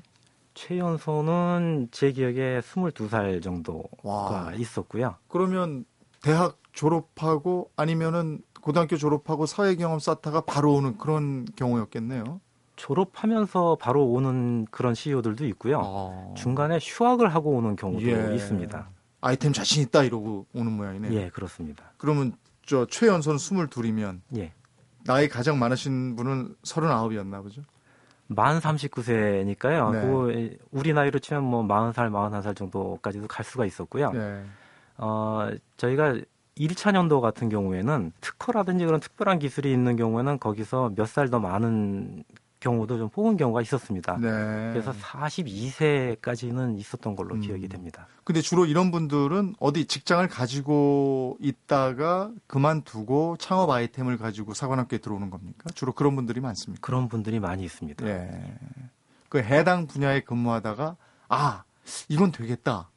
최연소는 0.56 1.88
제 1.92 2.12
기억에 2.12 2.60
22살 2.60 3.42
정도가 3.42 3.88
와. 4.02 4.52
있었고요. 4.56 5.16
그러면 5.28 5.84
대학 6.22 6.58
졸업하고 6.72 7.70
아니면은 7.76 8.40
고등학교 8.62 8.96
졸업하고 8.96 9.46
사회 9.46 9.76
경험 9.76 9.98
쌓다가 9.98 10.40
바로 10.40 10.74
오는 10.74 10.98
그런 10.98 11.46
경우였겠네요. 11.56 12.40
졸업하면서 12.74 13.76
바로 13.80 14.06
오는 14.06 14.66
그런 14.70 14.94
CEO들도 14.94 15.46
있고요. 15.46 15.80
아. 15.84 16.34
중간에 16.34 16.78
휴학을 16.82 17.32
하고 17.34 17.50
오는 17.50 17.76
경우도 17.76 18.06
예. 18.06 18.34
있습니다. 18.34 18.90
아이템 19.20 19.52
자신 19.52 19.82
있다 19.82 20.04
이러고 20.04 20.46
오는 20.54 20.72
모양이네요. 20.72 21.12
예, 21.14 21.28
그렇습니다. 21.28 21.92
그러면 21.96 22.32
저 22.64 22.86
최연소는 22.86 23.38
22이면 23.38 24.20
예. 24.36 24.52
나이 25.04 25.28
가장 25.28 25.58
많으신 25.58 26.16
분은 26.16 26.56
39이었나 26.64 27.42
보죠? 27.42 27.62
만 28.28 28.58
39세니까요. 28.58 29.92
네. 29.92 30.00
그 30.00 30.56
우리 30.72 30.92
나이로 30.92 31.18
치면 31.18 31.44
뭐 31.44 31.62
40살, 31.62 32.10
41살 32.10 32.56
정도까지도 32.56 33.26
갈 33.28 33.44
수가 33.44 33.64
있었고요. 33.66 34.10
네. 34.12 34.42
어, 34.98 35.48
저희가 35.76 36.16
1차 36.58 36.92
년도 36.92 37.20
같은 37.20 37.48
경우에는 37.48 38.12
특허라든지 38.20 38.86
그런 38.86 38.98
특별한 39.00 39.38
기술이 39.38 39.70
있는 39.72 39.96
경우에는 39.96 40.38
거기서 40.40 40.92
몇 40.96 41.06
살 41.06 41.28
더 41.30 41.38
많은 41.38 42.24
경우도 42.60 42.98
좀 42.98 43.08
뽑은 43.08 43.36
경우가 43.36 43.62
있었습니다. 43.62 44.16
네. 44.18 44.28
그래서 44.72 44.92
42세까지는 44.92 46.78
있었던 46.78 47.16
걸로 47.16 47.34
음. 47.34 47.40
기억이 47.40 47.68
됩니다. 47.68 48.06
근데 48.24 48.40
주로 48.40 48.66
이런 48.66 48.90
분들은 48.90 49.54
어디 49.60 49.86
직장을 49.86 50.26
가지고 50.28 51.36
있다가 51.40 52.30
그만두고 52.46 53.36
창업 53.38 53.70
아이템을 53.70 54.18
가지고 54.18 54.54
사관학교에 54.54 54.98
들어오는 54.98 55.30
겁니까? 55.30 55.70
주로 55.74 55.92
그런 55.92 56.16
분들이 56.16 56.40
많습니까? 56.40 56.80
그런 56.80 57.08
분들이 57.08 57.40
많이 57.40 57.64
있습니다. 57.64 58.04
네. 58.04 58.58
그 59.28 59.38
해당 59.38 59.86
분야에 59.86 60.20
근무하다가 60.20 60.96
아, 61.28 61.64
이건 62.08 62.32
되겠다. 62.32 62.90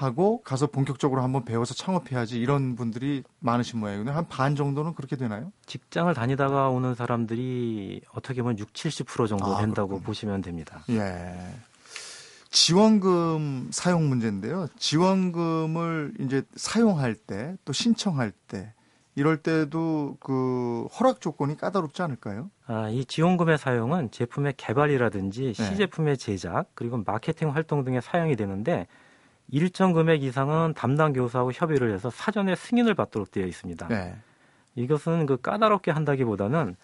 하고 0.00 0.42
가서 0.42 0.66
본격적으로 0.66 1.22
한번 1.22 1.46
배워서 1.46 1.72
창업해야지 1.72 2.38
이런 2.38 2.76
분들이 2.76 3.22
많으신 3.40 3.80
모양이거든요. 3.80 4.14
한 4.14 4.26
반 4.28 4.54
정도는 4.54 4.92
그렇게 4.94 5.16
되나요? 5.16 5.52
직장을 5.64 6.12
다니다가 6.12 6.68
오는 6.68 6.94
사람들이 6.94 8.02
어떻게 8.12 8.42
보면 8.42 8.58
6, 8.58 8.74
70% 8.74 9.26
정도 9.26 9.56
아, 9.56 9.60
된다고 9.60 9.88
그렇군요. 9.88 10.04
보시면 10.06 10.42
됩니다. 10.42 10.84
예. 10.90 11.34
지원금 12.50 13.68
사용 13.72 14.08
문제인데요. 14.10 14.66
지원금을 14.76 16.14
이제 16.20 16.42
사용할 16.56 17.14
때 17.14 17.56
또 17.64 17.72
신청할 17.72 18.32
때 18.48 18.72
이럴 19.14 19.38
때도 19.38 20.18
그 20.20 20.86
허락 20.98 21.22
조건이 21.22 21.56
까다롭지 21.56 22.02
않을까요? 22.02 22.50
아, 22.66 22.90
이 22.90 23.04
지원금의 23.06 23.56
사용은 23.56 24.10
제품의 24.10 24.54
개발이라든지 24.58 25.52
네. 25.52 25.52
시제품의 25.54 26.18
제작 26.18 26.66
그리고 26.74 27.02
마케팅 27.04 27.54
활동 27.54 27.82
등에 27.82 28.02
사용이 28.02 28.36
되는데 28.36 28.86
일정 29.48 29.92
금액 29.92 30.22
이상은 30.22 30.74
담당 30.74 31.12
교사하고 31.12 31.52
협의를 31.52 31.92
해서 31.92 32.10
사전에 32.10 32.56
승인을 32.56 32.94
받도록 32.94 33.30
되어 33.30 33.46
있습니다. 33.46 33.88
네. 33.88 34.16
이것은 34.74 35.26
그 35.26 35.36
까다롭게 35.40 35.90
한다기보다는 35.90 36.76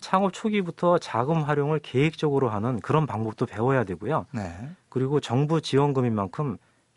창업 0.00 0.32
초기부터 0.32 0.98
자금 0.98 1.42
활용을 1.42 1.78
계획적으로 1.80 2.48
하는 2.48 2.80
그런 2.80 3.06
방법도 3.06 3.46
배워야 3.46 3.84
되고요. 3.84 4.26
네. 4.32 4.70
그리고 4.88 5.20
정부 5.20 5.60
지원금인 5.60 6.14
만큼 6.14 6.56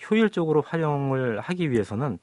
효율적으로 0.10 0.62
활용을 0.66 1.40
하기 1.42 1.72
위해서는 1.72 2.20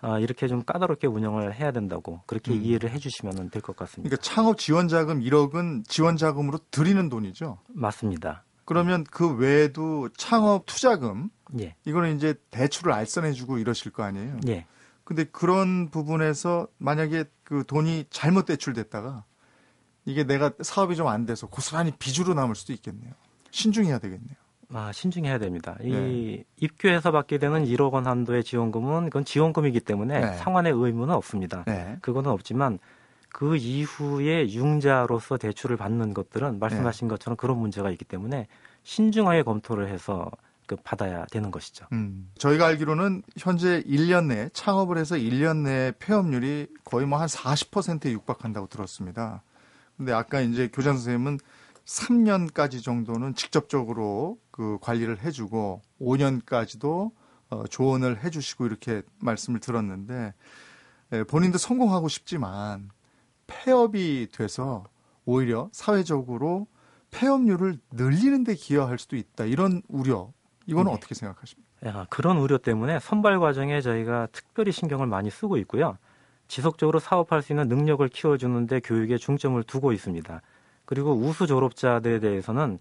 아, 0.00 0.18
이렇게 0.20 0.46
좀 0.46 0.62
까다롭게 0.64 1.08
운영을 1.08 1.54
해야 1.54 1.72
된다고 1.72 2.20
그렇게 2.26 2.52
음. 2.52 2.62
이해를 2.62 2.90
해주시면 2.90 3.50
될 3.50 3.60
것 3.62 3.74
같습니다. 3.76 4.08
그러니까 4.08 4.22
창업 4.22 4.58
지원 4.58 4.86
자금 4.86 5.20
1억은 5.20 5.88
지원 5.88 6.16
자금으로 6.16 6.58
드리는 6.70 7.08
돈이죠? 7.08 7.58
맞습니다. 7.68 8.44
그러면 8.64 9.02
그 9.10 9.34
외에도 9.36 10.08
창업 10.16 10.66
투자금 10.66 11.30
예. 11.60 11.74
이거는 11.84 12.16
이제 12.16 12.34
대출을 12.50 12.92
알선해주고 12.92 13.58
이러실 13.58 13.92
거 13.92 14.02
아니에요. 14.02 14.38
예. 14.48 14.66
근데 15.04 15.24
그런 15.24 15.88
부분에서 15.88 16.68
만약에 16.78 17.24
그 17.42 17.64
돈이 17.66 18.06
잘못 18.10 18.44
대출됐다가 18.44 19.24
이게 20.04 20.24
내가 20.24 20.52
사업이 20.60 20.96
좀 20.96 21.08
안 21.08 21.24
돼서 21.26 21.46
고스란히 21.46 21.92
빚으로 21.98 22.34
남을 22.34 22.54
수도 22.54 22.72
있겠네요. 22.72 23.12
신중해야 23.50 23.98
되겠네요. 23.98 24.34
아, 24.70 24.92
신중해야 24.92 25.38
됩니다. 25.38 25.76
이 25.80 25.90
네. 25.90 26.44
입교해서 26.58 27.10
받게 27.10 27.38
되는 27.38 27.64
1억 27.64 27.92
원 27.92 28.06
한도의 28.06 28.44
지원금은 28.44 29.04
그건 29.04 29.24
지원금이기 29.24 29.80
때문에 29.80 30.20
네. 30.20 30.36
상환의 30.36 30.72
의무는 30.74 31.14
없습니다. 31.14 31.64
네. 31.66 31.96
그거는 32.02 32.30
없지만 32.30 32.78
그 33.30 33.56
이후에 33.56 34.50
융자로서 34.50 35.38
대출을 35.38 35.78
받는 35.78 36.12
것들은 36.12 36.58
말씀하신 36.58 37.08
네. 37.08 37.12
것처럼 37.12 37.36
그런 37.36 37.58
문제가 37.58 37.90
있기 37.90 38.04
때문에 38.04 38.46
신중하게 38.82 39.42
검토를 39.42 39.88
해서 39.88 40.30
그 40.30 40.47
받아야 40.76 41.24
되는 41.26 41.50
것이죠. 41.50 41.86
음, 41.92 42.30
저희가 42.38 42.66
알기로는 42.66 43.22
현재 43.36 43.82
1년 43.82 44.26
내에 44.26 44.48
창업을 44.52 44.98
해서 44.98 45.16
1년 45.16 45.58
내에 45.58 45.92
폐업률이 45.98 46.68
거의 46.84 47.06
뭐 47.06 47.18
한 47.18 47.26
40%에 47.28 48.12
육박한다고 48.12 48.68
들었습니다. 48.68 49.42
근데 49.96 50.12
아까 50.12 50.40
이제 50.40 50.68
교장 50.72 50.94
선생님은 50.94 51.38
3년까지 51.84 52.82
정도는 52.82 53.34
직접적으로 53.34 54.38
그 54.50 54.78
관리를 54.80 55.22
해주고 55.22 55.82
5년까지도 56.00 57.10
어, 57.50 57.64
조언을 57.66 58.22
해주시고 58.22 58.66
이렇게 58.66 59.02
말씀을 59.20 59.58
들었는데 59.60 60.34
예, 61.12 61.24
본인도 61.24 61.58
성공하고 61.58 62.08
싶지만 62.08 62.90
폐업이 63.46 64.28
돼서 64.32 64.84
오히려 65.24 65.70
사회적으로 65.72 66.66
폐업률을 67.10 67.78
늘리는 67.92 68.44
데 68.44 68.54
기여할 68.54 68.98
수도 68.98 69.16
있다. 69.16 69.44
이런 69.44 69.82
우려. 69.88 70.30
이거는 70.68 70.92
네. 70.92 70.96
어떻게 70.96 71.14
생각하십니까? 71.14 71.68
야, 71.86 72.06
그런 72.10 72.36
우려 72.36 72.58
때문에 72.58 73.00
선발 73.00 73.40
과정에 73.40 73.80
저희가 73.80 74.28
특별히 74.32 74.70
신경을 74.70 75.06
많이 75.06 75.30
쓰고 75.30 75.56
있고요. 75.58 75.96
지속적으로 76.46 76.98
사업할 76.98 77.42
수 77.42 77.52
있는 77.52 77.68
능력을 77.68 78.06
키워주는데 78.08 78.80
교육에 78.80 79.16
중점을 79.16 79.60
두고 79.64 79.92
있습니다. 79.92 80.40
그리고 80.84 81.12
우수 81.12 81.46
졸업자들에 81.46 82.20
대해서는 82.20 82.78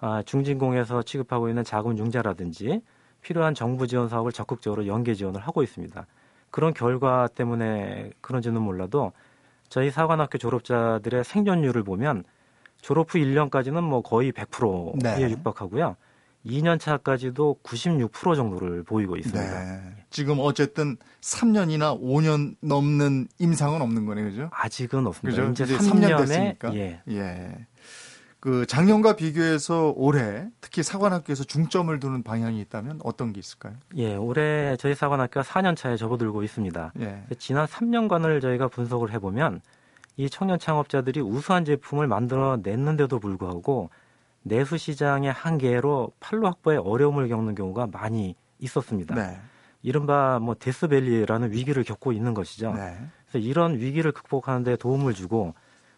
아, 0.00 0.22
중진공에서 0.22 1.02
취급하고 1.02 1.48
있는 1.48 1.64
자금 1.64 1.96
융자라든지 1.96 2.82
필요한 3.22 3.54
정부 3.54 3.86
지원 3.86 4.08
사업을 4.08 4.32
적극적으로 4.32 4.86
연계 4.86 5.14
지원을 5.14 5.40
하고 5.40 5.62
있습니다. 5.62 6.06
그런 6.50 6.74
결과 6.74 7.28
때문에 7.28 8.10
그런지는 8.20 8.60
몰라도 8.60 9.12
저희 9.68 9.90
사관학교 9.90 10.36
졸업자들의 10.36 11.24
생존율을 11.24 11.82
보면 11.82 12.24
졸업 12.82 13.14
후 13.14 13.18
1년까지는 13.18 13.80
뭐 13.80 14.02
거의 14.02 14.32
100%에 14.32 15.18
네. 15.18 15.30
육박하고요. 15.30 15.96
2년 16.44 16.80
차까지도 16.80 17.58
96% 17.62 18.36
정도를 18.36 18.82
보이고 18.82 19.16
있습니다. 19.16 19.64
네. 19.64 20.04
지금 20.10 20.38
어쨌든 20.40 20.96
3년이나 21.20 22.00
5년 22.00 22.56
넘는 22.60 23.28
임상은 23.38 23.80
없는 23.80 24.06
거네요, 24.06 24.30
그죠? 24.30 24.50
아직은 24.52 25.06
없습니다. 25.06 25.42
그죠? 25.42 25.52
이제, 25.52 25.74
이제 25.74 25.76
3년 25.78 26.18
됐으니까. 26.18 26.74
예. 26.74 27.00
예. 27.08 27.66
그 28.40 28.66
작년과 28.66 29.14
비교해서 29.14 29.92
올해 29.94 30.48
특히 30.60 30.82
사관학교에서 30.82 31.44
중점을 31.44 31.96
두는 32.00 32.24
방향이 32.24 32.60
있다면 32.62 32.98
어떤 33.04 33.32
게 33.32 33.38
있을까요? 33.38 33.74
예, 33.94 34.16
올해 34.16 34.76
저희 34.78 34.96
사관학교가 34.96 35.46
4년 35.46 35.76
차에 35.76 35.96
접어들고 35.96 36.42
있습니다. 36.42 36.92
예. 36.98 37.22
지난 37.38 37.66
3년간을 37.66 38.40
저희가 38.42 38.66
분석을 38.66 39.12
해보면 39.12 39.60
이 40.16 40.28
청년 40.28 40.58
창업자들이 40.58 41.20
우수한 41.20 41.64
제품을 41.64 42.08
만들어 42.08 42.58
냈는데도 42.60 43.20
불구하고 43.20 43.90
내수 44.42 44.76
시장의 44.76 45.32
한계로 45.32 46.12
판로 46.20 46.46
확보에 46.46 46.76
어려움을 46.76 47.28
겪는 47.28 47.54
경우가 47.54 47.88
많이 47.92 48.34
있었습니다. 48.58 49.14
네. 49.14 49.38
이른바 49.82 50.38
뭐 50.38 50.54
데스밸리라는 50.54 51.52
위기를 51.52 51.84
겪고 51.84 52.12
있는 52.12 52.34
것이죠. 52.34 52.72
네. 52.72 52.96
그래서 53.28 53.46
이런 53.46 53.78
위기를 53.78 54.12
극복하는 54.12 54.62
데 54.62 54.76
도움을 54.76 55.14
주고 55.14 55.54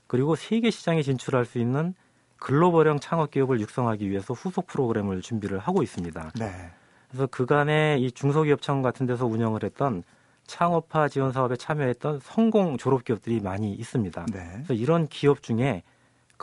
그리고 0.07 0.37
세계 0.37 0.71
시장에 0.71 1.03
진출할 1.03 1.45
수 1.45 1.59
있는 1.59 1.95
글로벌형 2.39 3.01
창업 3.01 3.31
기업을 3.31 3.61
육성하기 3.61 4.11
위해서 4.11 4.35
후속 4.35 4.67
프로그램을 4.67 5.23
준비를 5.23 5.59
하고 5.59 5.83
있습니다. 5.83 6.33
네. 6.39 6.71
그래서 7.09 7.27
그간에 7.27 7.97
이 7.99 8.11
중소기업청 8.11 8.83
같은 8.83 9.07
데서 9.07 9.27
운영을 9.27 9.63
했던 9.63 10.03
창업화 10.47 11.09
지원 11.09 11.33
사업에 11.33 11.57
참여했던 11.57 12.21
성공 12.23 12.77
졸업 12.77 13.05
기업들이 13.05 13.41
많이 13.41 13.73
있습니다. 13.73 14.27
네. 14.33 14.51
그래서 14.55 14.75
이런 14.75 15.07
기업 15.09 15.43
중에 15.43 15.83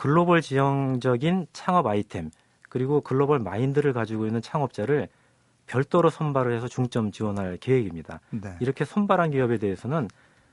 글로벌 0.02 0.42
지형적인 0.42 1.46
창업 1.52 1.86
아이템 1.86 2.32
그리고 2.68 3.02
글로벌 3.02 3.38
마인드를 3.38 3.92
가지고 3.92 4.26
있는 4.26 4.42
창업자를 4.42 5.06
별도로 5.66 6.10
선발을 6.10 6.56
해서 6.56 6.66
중점 6.66 7.12
지원할 7.12 7.56
계획입니다. 7.58 8.18
네. 8.30 8.56
이렇게 8.58 8.84
선발한 8.84 9.30
기업에 9.30 9.58
대해서는 9.58 10.08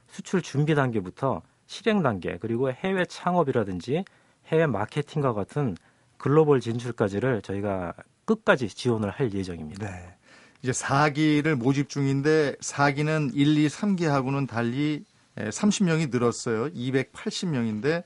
수출 0.07 0.43
준비 0.43 0.75
단계부터 0.75 1.41
실행 1.65 2.03
단계 2.03 2.38
그리고 2.38 2.71
해외 2.71 3.05
창업이라든지 3.05 4.05
해외 4.49 4.67
마케팅과 4.67 5.33
같은 5.33 5.75
글로벌 6.19 6.59
진출까지를 6.59 7.41
저희가 7.41 7.93
끝까지 8.25 8.67
지원을 8.67 9.09
할 9.09 9.33
예정입니다. 9.33 9.89
네. 9.89 10.15
이제 10.62 10.71
4기를 10.71 11.55
모집 11.55 11.89
중인데 11.89 12.53
4기는 12.62 13.31
1, 13.33 13.57
2, 13.57 13.67
3기하고는 13.67 14.47
달리 14.47 15.05
30명이 15.35 16.12
늘었어요. 16.12 16.67
280명인데 16.67 18.03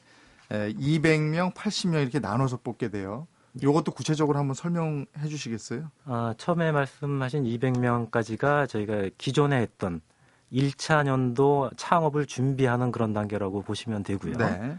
200명, 0.50 1.54
80명 1.54 2.02
이렇게 2.02 2.20
나눠서 2.20 2.58
뽑게 2.64 2.90
돼요. 2.90 3.28
이것도 3.62 3.92
구체적으로 3.92 4.40
한번 4.40 4.56
설명해 4.56 5.28
주시겠어요? 5.30 5.92
아, 6.06 6.34
처음에 6.38 6.72
말씀하신 6.72 7.44
200명까지가 7.44 8.68
저희가 8.68 9.10
기존에 9.18 9.58
했던 9.58 10.02
1차 10.52 11.04
년도 11.04 11.72
창업을 11.78 12.26
준비하는 12.26 12.92
그런 12.92 13.14
단계라고 13.14 13.62
보시면 13.62 14.04
되고요. 14.04 14.38
네. 14.38 14.78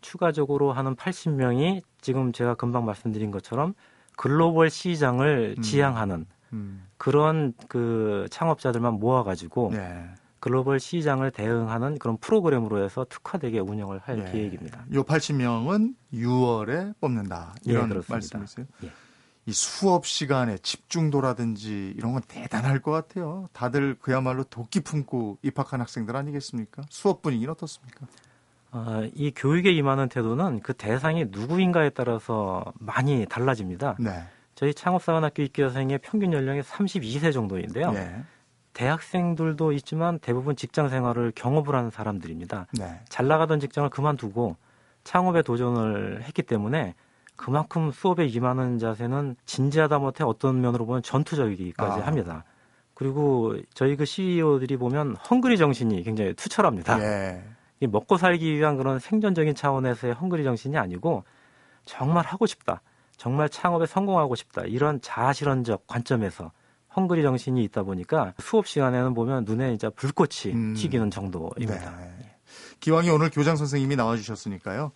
추가적으로 0.00 0.72
하는 0.72 0.94
80명이 0.94 1.82
지금 2.00 2.32
제가 2.32 2.54
금방 2.54 2.84
말씀드린 2.84 3.30
것처럼 3.30 3.74
글로벌 4.16 4.70
시장을 4.70 5.56
음. 5.58 5.62
지향하는 5.62 6.26
음. 6.52 6.86
그런 6.96 7.52
그 7.68 8.26
창업자들만 8.30 8.94
모아가지고 8.94 9.70
네. 9.72 10.08
글로벌 10.46 10.78
시장을 10.78 11.32
대응하는 11.32 11.98
그런 11.98 12.18
프로그램으로 12.18 12.84
해서 12.84 13.04
특화되게 13.08 13.58
운영을 13.58 13.98
할 13.98 14.20
예. 14.20 14.30
계획입니다. 14.30 14.84
요 14.94 15.02
80명은 15.02 15.96
6월에 16.14 16.94
뽑는다. 17.00 17.56
예, 17.66 17.72
이런 17.72 17.90
예, 17.90 18.00
말씀이세요? 18.08 18.64
예. 18.84 18.92
이 19.46 19.52
수업 19.52 20.06
시간에 20.06 20.56
집중도라든지 20.58 21.94
이런 21.96 22.12
건 22.12 22.22
대단할 22.28 22.78
것 22.80 22.92
같아요. 22.92 23.48
다들 23.52 23.96
그야말로 23.98 24.44
도끼 24.44 24.78
품고 24.78 25.38
입학한 25.42 25.80
학생들 25.80 26.14
아니겠습니까? 26.14 26.82
수업 26.90 27.22
분위기는 27.22 27.50
어떻습니까? 27.50 28.06
어, 28.70 29.02
이 29.14 29.32
교육에 29.34 29.72
임하는 29.72 30.08
태도는 30.08 30.60
그 30.60 30.74
대상이 30.74 31.24
누구인가에 31.30 31.90
따라서 31.90 32.72
많이 32.78 33.26
달라집니다. 33.26 33.96
네. 33.98 34.22
저희 34.54 34.72
창업사관학교 34.72 35.42
입교생의 35.42 35.98
평균 36.04 36.32
연령이 36.32 36.60
32세 36.60 37.32
정도인데요. 37.32 37.90
네. 37.90 38.22
대학생들도 38.76 39.72
있지만 39.72 40.18
대부분 40.18 40.54
직장 40.54 40.90
생활을 40.90 41.32
경험을 41.34 41.74
하는 41.74 41.88
사람들입니다. 41.90 42.66
네. 42.78 43.00
잘 43.08 43.26
나가던 43.26 43.58
직장을 43.58 43.88
그만두고 43.88 44.56
창업에 45.02 45.40
도전을 45.40 46.22
했기 46.24 46.42
때문에 46.42 46.94
그만큼 47.36 47.90
수업에 47.90 48.26
임하는 48.26 48.78
자세는 48.78 49.36
진지하다 49.46 49.98
못해 50.00 50.24
어떤 50.24 50.60
면으로 50.60 50.84
보면 50.84 51.02
전투적이기까지 51.02 52.02
아. 52.02 52.06
합니다. 52.06 52.44
그리고 52.92 53.56
저희 53.72 53.96
그 53.96 54.04
CEO들이 54.04 54.76
보면 54.76 55.16
헝그리 55.30 55.56
정신이 55.56 56.02
굉장히 56.02 56.34
투철합니다. 56.34 57.00
예. 57.00 57.44
먹고 57.80 58.18
살기 58.18 58.58
위한 58.58 58.76
그런 58.76 58.98
생존적인 58.98 59.54
차원에서의 59.54 60.12
헝그리 60.12 60.44
정신이 60.44 60.76
아니고 60.76 61.24
정말 61.86 62.26
하고 62.26 62.44
싶다. 62.44 62.82
정말 63.16 63.48
창업에 63.48 63.86
성공하고 63.86 64.34
싶다. 64.34 64.64
이런 64.66 65.00
자아실현적 65.00 65.86
관점에서 65.86 66.52
헝그리 66.96 67.22
정신이 67.22 67.62
있다 67.64 67.82
보니까 67.82 68.32
수업 68.38 68.66
시간에는 68.66 69.14
보면 69.14 69.44
눈에 69.44 69.72
이제 69.74 69.88
불꽃이 69.90 70.54
음. 70.54 70.74
튀기는 70.74 71.10
정도입니다. 71.10 71.96
네. 71.98 72.36
기왕이 72.80 73.10
오늘 73.10 73.30
교장 73.30 73.56
선생님이 73.56 73.96
나와주셨으니까요. 73.96 74.92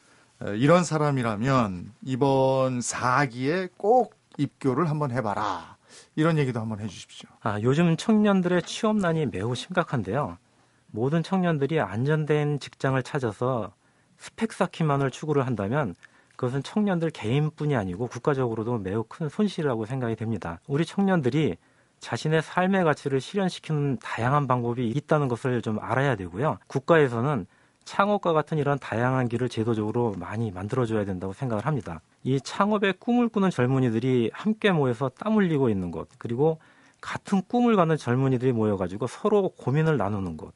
이런 0.56 0.84
사람이라면 0.84 1.92
이번 2.02 2.80
4기에 2.80 3.70
꼭 3.76 4.14
입교를 4.38 4.88
한번 4.88 5.10
해봐라. 5.10 5.76
이런 6.16 6.38
얘기도 6.38 6.60
한번 6.60 6.80
해주십시오. 6.80 7.28
아, 7.40 7.60
요즘 7.60 7.96
청년들의 7.96 8.62
취업난이 8.62 9.26
매우 9.26 9.54
심각한데요. 9.54 10.38
모든 10.86 11.22
청년들이 11.22 11.80
안전된 11.80 12.60
직장을 12.60 13.00
찾아서 13.02 13.72
스펙 14.18 14.52
쌓기만을 14.52 15.10
추구를 15.10 15.46
한다면 15.46 15.94
그것은 16.36 16.62
청년들 16.62 17.10
개인뿐이 17.10 17.76
아니고 17.76 18.06
국가적으로도 18.06 18.78
매우 18.78 19.04
큰 19.06 19.28
손실이라고 19.28 19.84
생각이 19.84 20.16
됩니다. 20.16 20.60
우리 20.66 20.86
청년들이 20.86 21.56
자신의 22.00 22.42
삶의 22.42 22.84
가치를 22.84 23.20
실현시키는 23.20 23.98
다양한 23.98 24.46
방법이 24.46 24.88
있다는 24.88 25.28
것을 25.28 25.62
좀 25.62 25.78
알아야 25.80 26.16
되고요. 26.16 26.58
국가에서는 26.66 27.46
창업과 27.84 28.32
같은 28.32 28.58
이런 28.58 28.78
다양한 28.78 29.28
길을 29.28 29.48
제도적으로 29.48 30.14
많이 30.18 30.50
만들어줘야 30.50 31.04
된다고 31.04 31.32
생각을 31.32 31.66
합니다. 31.66 32.00
이 32.22 32.40
창업의 32.40 32.94
꿈을 32.94 33.28
꾸는 33.28 33.50
젊은이들이 33.50 34.30
함께 34.32 34.70
모여서 34.70 35.10
땀 35.18 35.36
흘리고 35.36 35.68
있는 35.68 35.90
곳, 35.90 36.08
그리고 36.18 36.58
같은 37.00 37.42
꿈을 37.42 37.76
갖는 37.76 37.96
젊은이들이 37.96 38.52
모여가지고 38.52 39.06
서로 39.06 39.50
고민을 39.50 39.96
나누는 39.96 40.36
곳, 40.36 40.54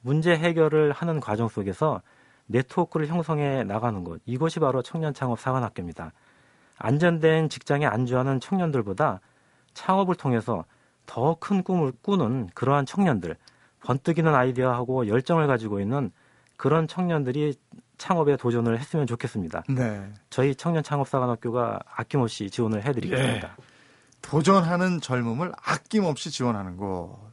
문제 0.00 0.36
해결을 0.36 0.92
하는 0.92 1.20
과정 1.20 1.48
속에서 1.48 2.02
네트워크를 2.46 3.06
형성해 3.06 3.64
나가는 3.64 4.02
것, 4.04 4.20
이것이 4.26 4.58
바로 4.58 4.82
청년 4.82 5.14
창업 5.14 5.38
사관학교입니다. 5.38 6.12
안전된 6.78 7.48
직장에 7.48 7.86
안주하는 7.86 8.40
청년들보다 8.40 9.20
창업을 9.74 10.16
통해서 10.16 10.64
더 11.06 11.36
큰 11.38 11.62
꿈을 11.62 11.92
꾸는 12.02 12.48
그러한 12.54 12.86
청년들, 12.86 13.36
번뜩이는 13.84 14.34
아이디어하고 14.34 15.08
열정을 15.08 15.46
가지고 15.46 15.80
있는 15.80 16.10
그런 16.56 16.86
청년들이 16.86 17.54
창업에 17.98 18.36
도전을 18.36 18.78
했으면 18.78 19.06
좋겠습니다. 19.06 19.62
네. 19.68 20.12
저희 20.30 20.54
청년 20.54 20.82
창업사관학교가 20.82 21.80
아낌없이 21.94 22.50
지원을 22.50 22.84
해드리겠습니다. 22.84 23.48
네. 23.48 23.64
도전하는 24.22 25.00
젊음을 25.00 25.52
아낌없이 25.60 26.30
지원하는 26.30 26.76
거 26.76 27.30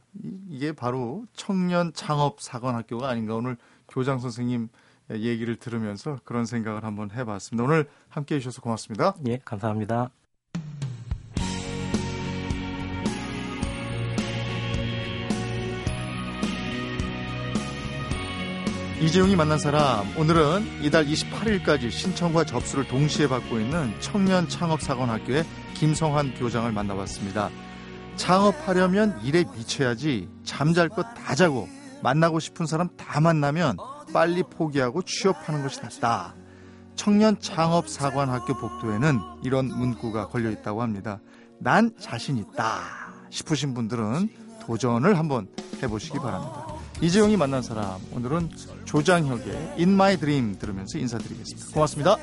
이게 0.48 0.72
바로 0.72 1.24
청년 1.34 1.92
창업 1.92 2.40
사관학교가 2.40 3.08
아닌가 3.08 3.36
오늘 3.36 3.56
교장 3.88 4.18
선생님 4.18 4.68
얘기를 5.12 5.56
들으면서 5.56 6.18
그런 6.24 6.46
생각을 6.46 6.84
한번 6.84 7.10
해봤습니다. 7.10 7.64
오늘 7.64 7.88
함께 8.08 8.36
해 8.36 8.40
주셔서 8.40 8.60
고맙습니다. 8.60 9.14
예, 9.26 9.38
감사합니다. 9.44 10.10
이재용이 19.00 19.34
만난 19.34 19.58
사람 19.58 20.06
오늘은 20.18 20.82
이달 20.82 21.06
28일까지 21.06 21.90
신청과 21.90 22.44
접수를 22.44 22.86
동시에 22.86 23.28
받고 23.28 23.58
있는 23.58 23.94
청년 24.00 24.46
창업사관학교의 24.46 25.44
김성환 25.74 26.34
교장을 26.34 26.70
만나봤습니다. 26.70 27.48
창업하려면 28.16 29.18
일에 29.22 29.44
미쳐야지 29.56 30.28
잠잘 30.44 30.90
것 30.90 31.14
다 31.14 31.34
자고 31.34 31.66
만나고 32.02 32.40
싶은 32.40 32.66
사람 32.66 32.88
다 32.98 33.20
만나면 33.20 33.78
빨리 34.12 34.42
포기하고 34.42 35.00
취업하는 35.02 35.62
것이 35.62 35.80
낫다. 35.80 36.34
청년 36.94 37.40
창업사관학교 37.40 38.52
복도에는 38.54 39.18
이런 39.42 39.68
문구가 39.68 40.28
걸려 40.28 40.50
있다고 40.50 40.82
합니다. 40.82 41.20
난 41.58 41.92
자신 41.98 42.36
있다 42.36 42.82
싶으신 43.30 43.72
분들은 43.72 44.28
도전을 44.60 45.18
한번 45.18 45.48
해보시기 45.82 46.18
바랍니다. 46.18 46.69
이재용이 47.02 47.36
만난 47.36 47.62
사람 47.62 47.98
오늘은 48.12 48.50
조장혁의 48.84 49.74
In 49.78 49.90
My 49.90 50.16
Dream 50.18 50.58
들으면서 50.58 50.98
인사드리겠습니다. 50.98 51.72
고맙습니다. 51.72 52.16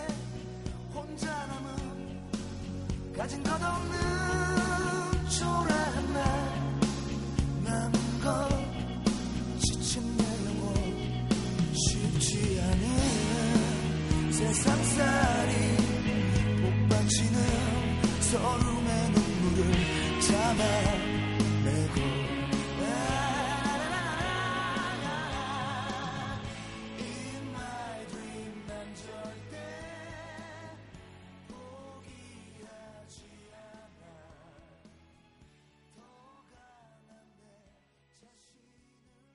세상살이 14.31 15.77
서름의 18.21 18.27
눈물을 18.27 18.27
참아 18.31 18.66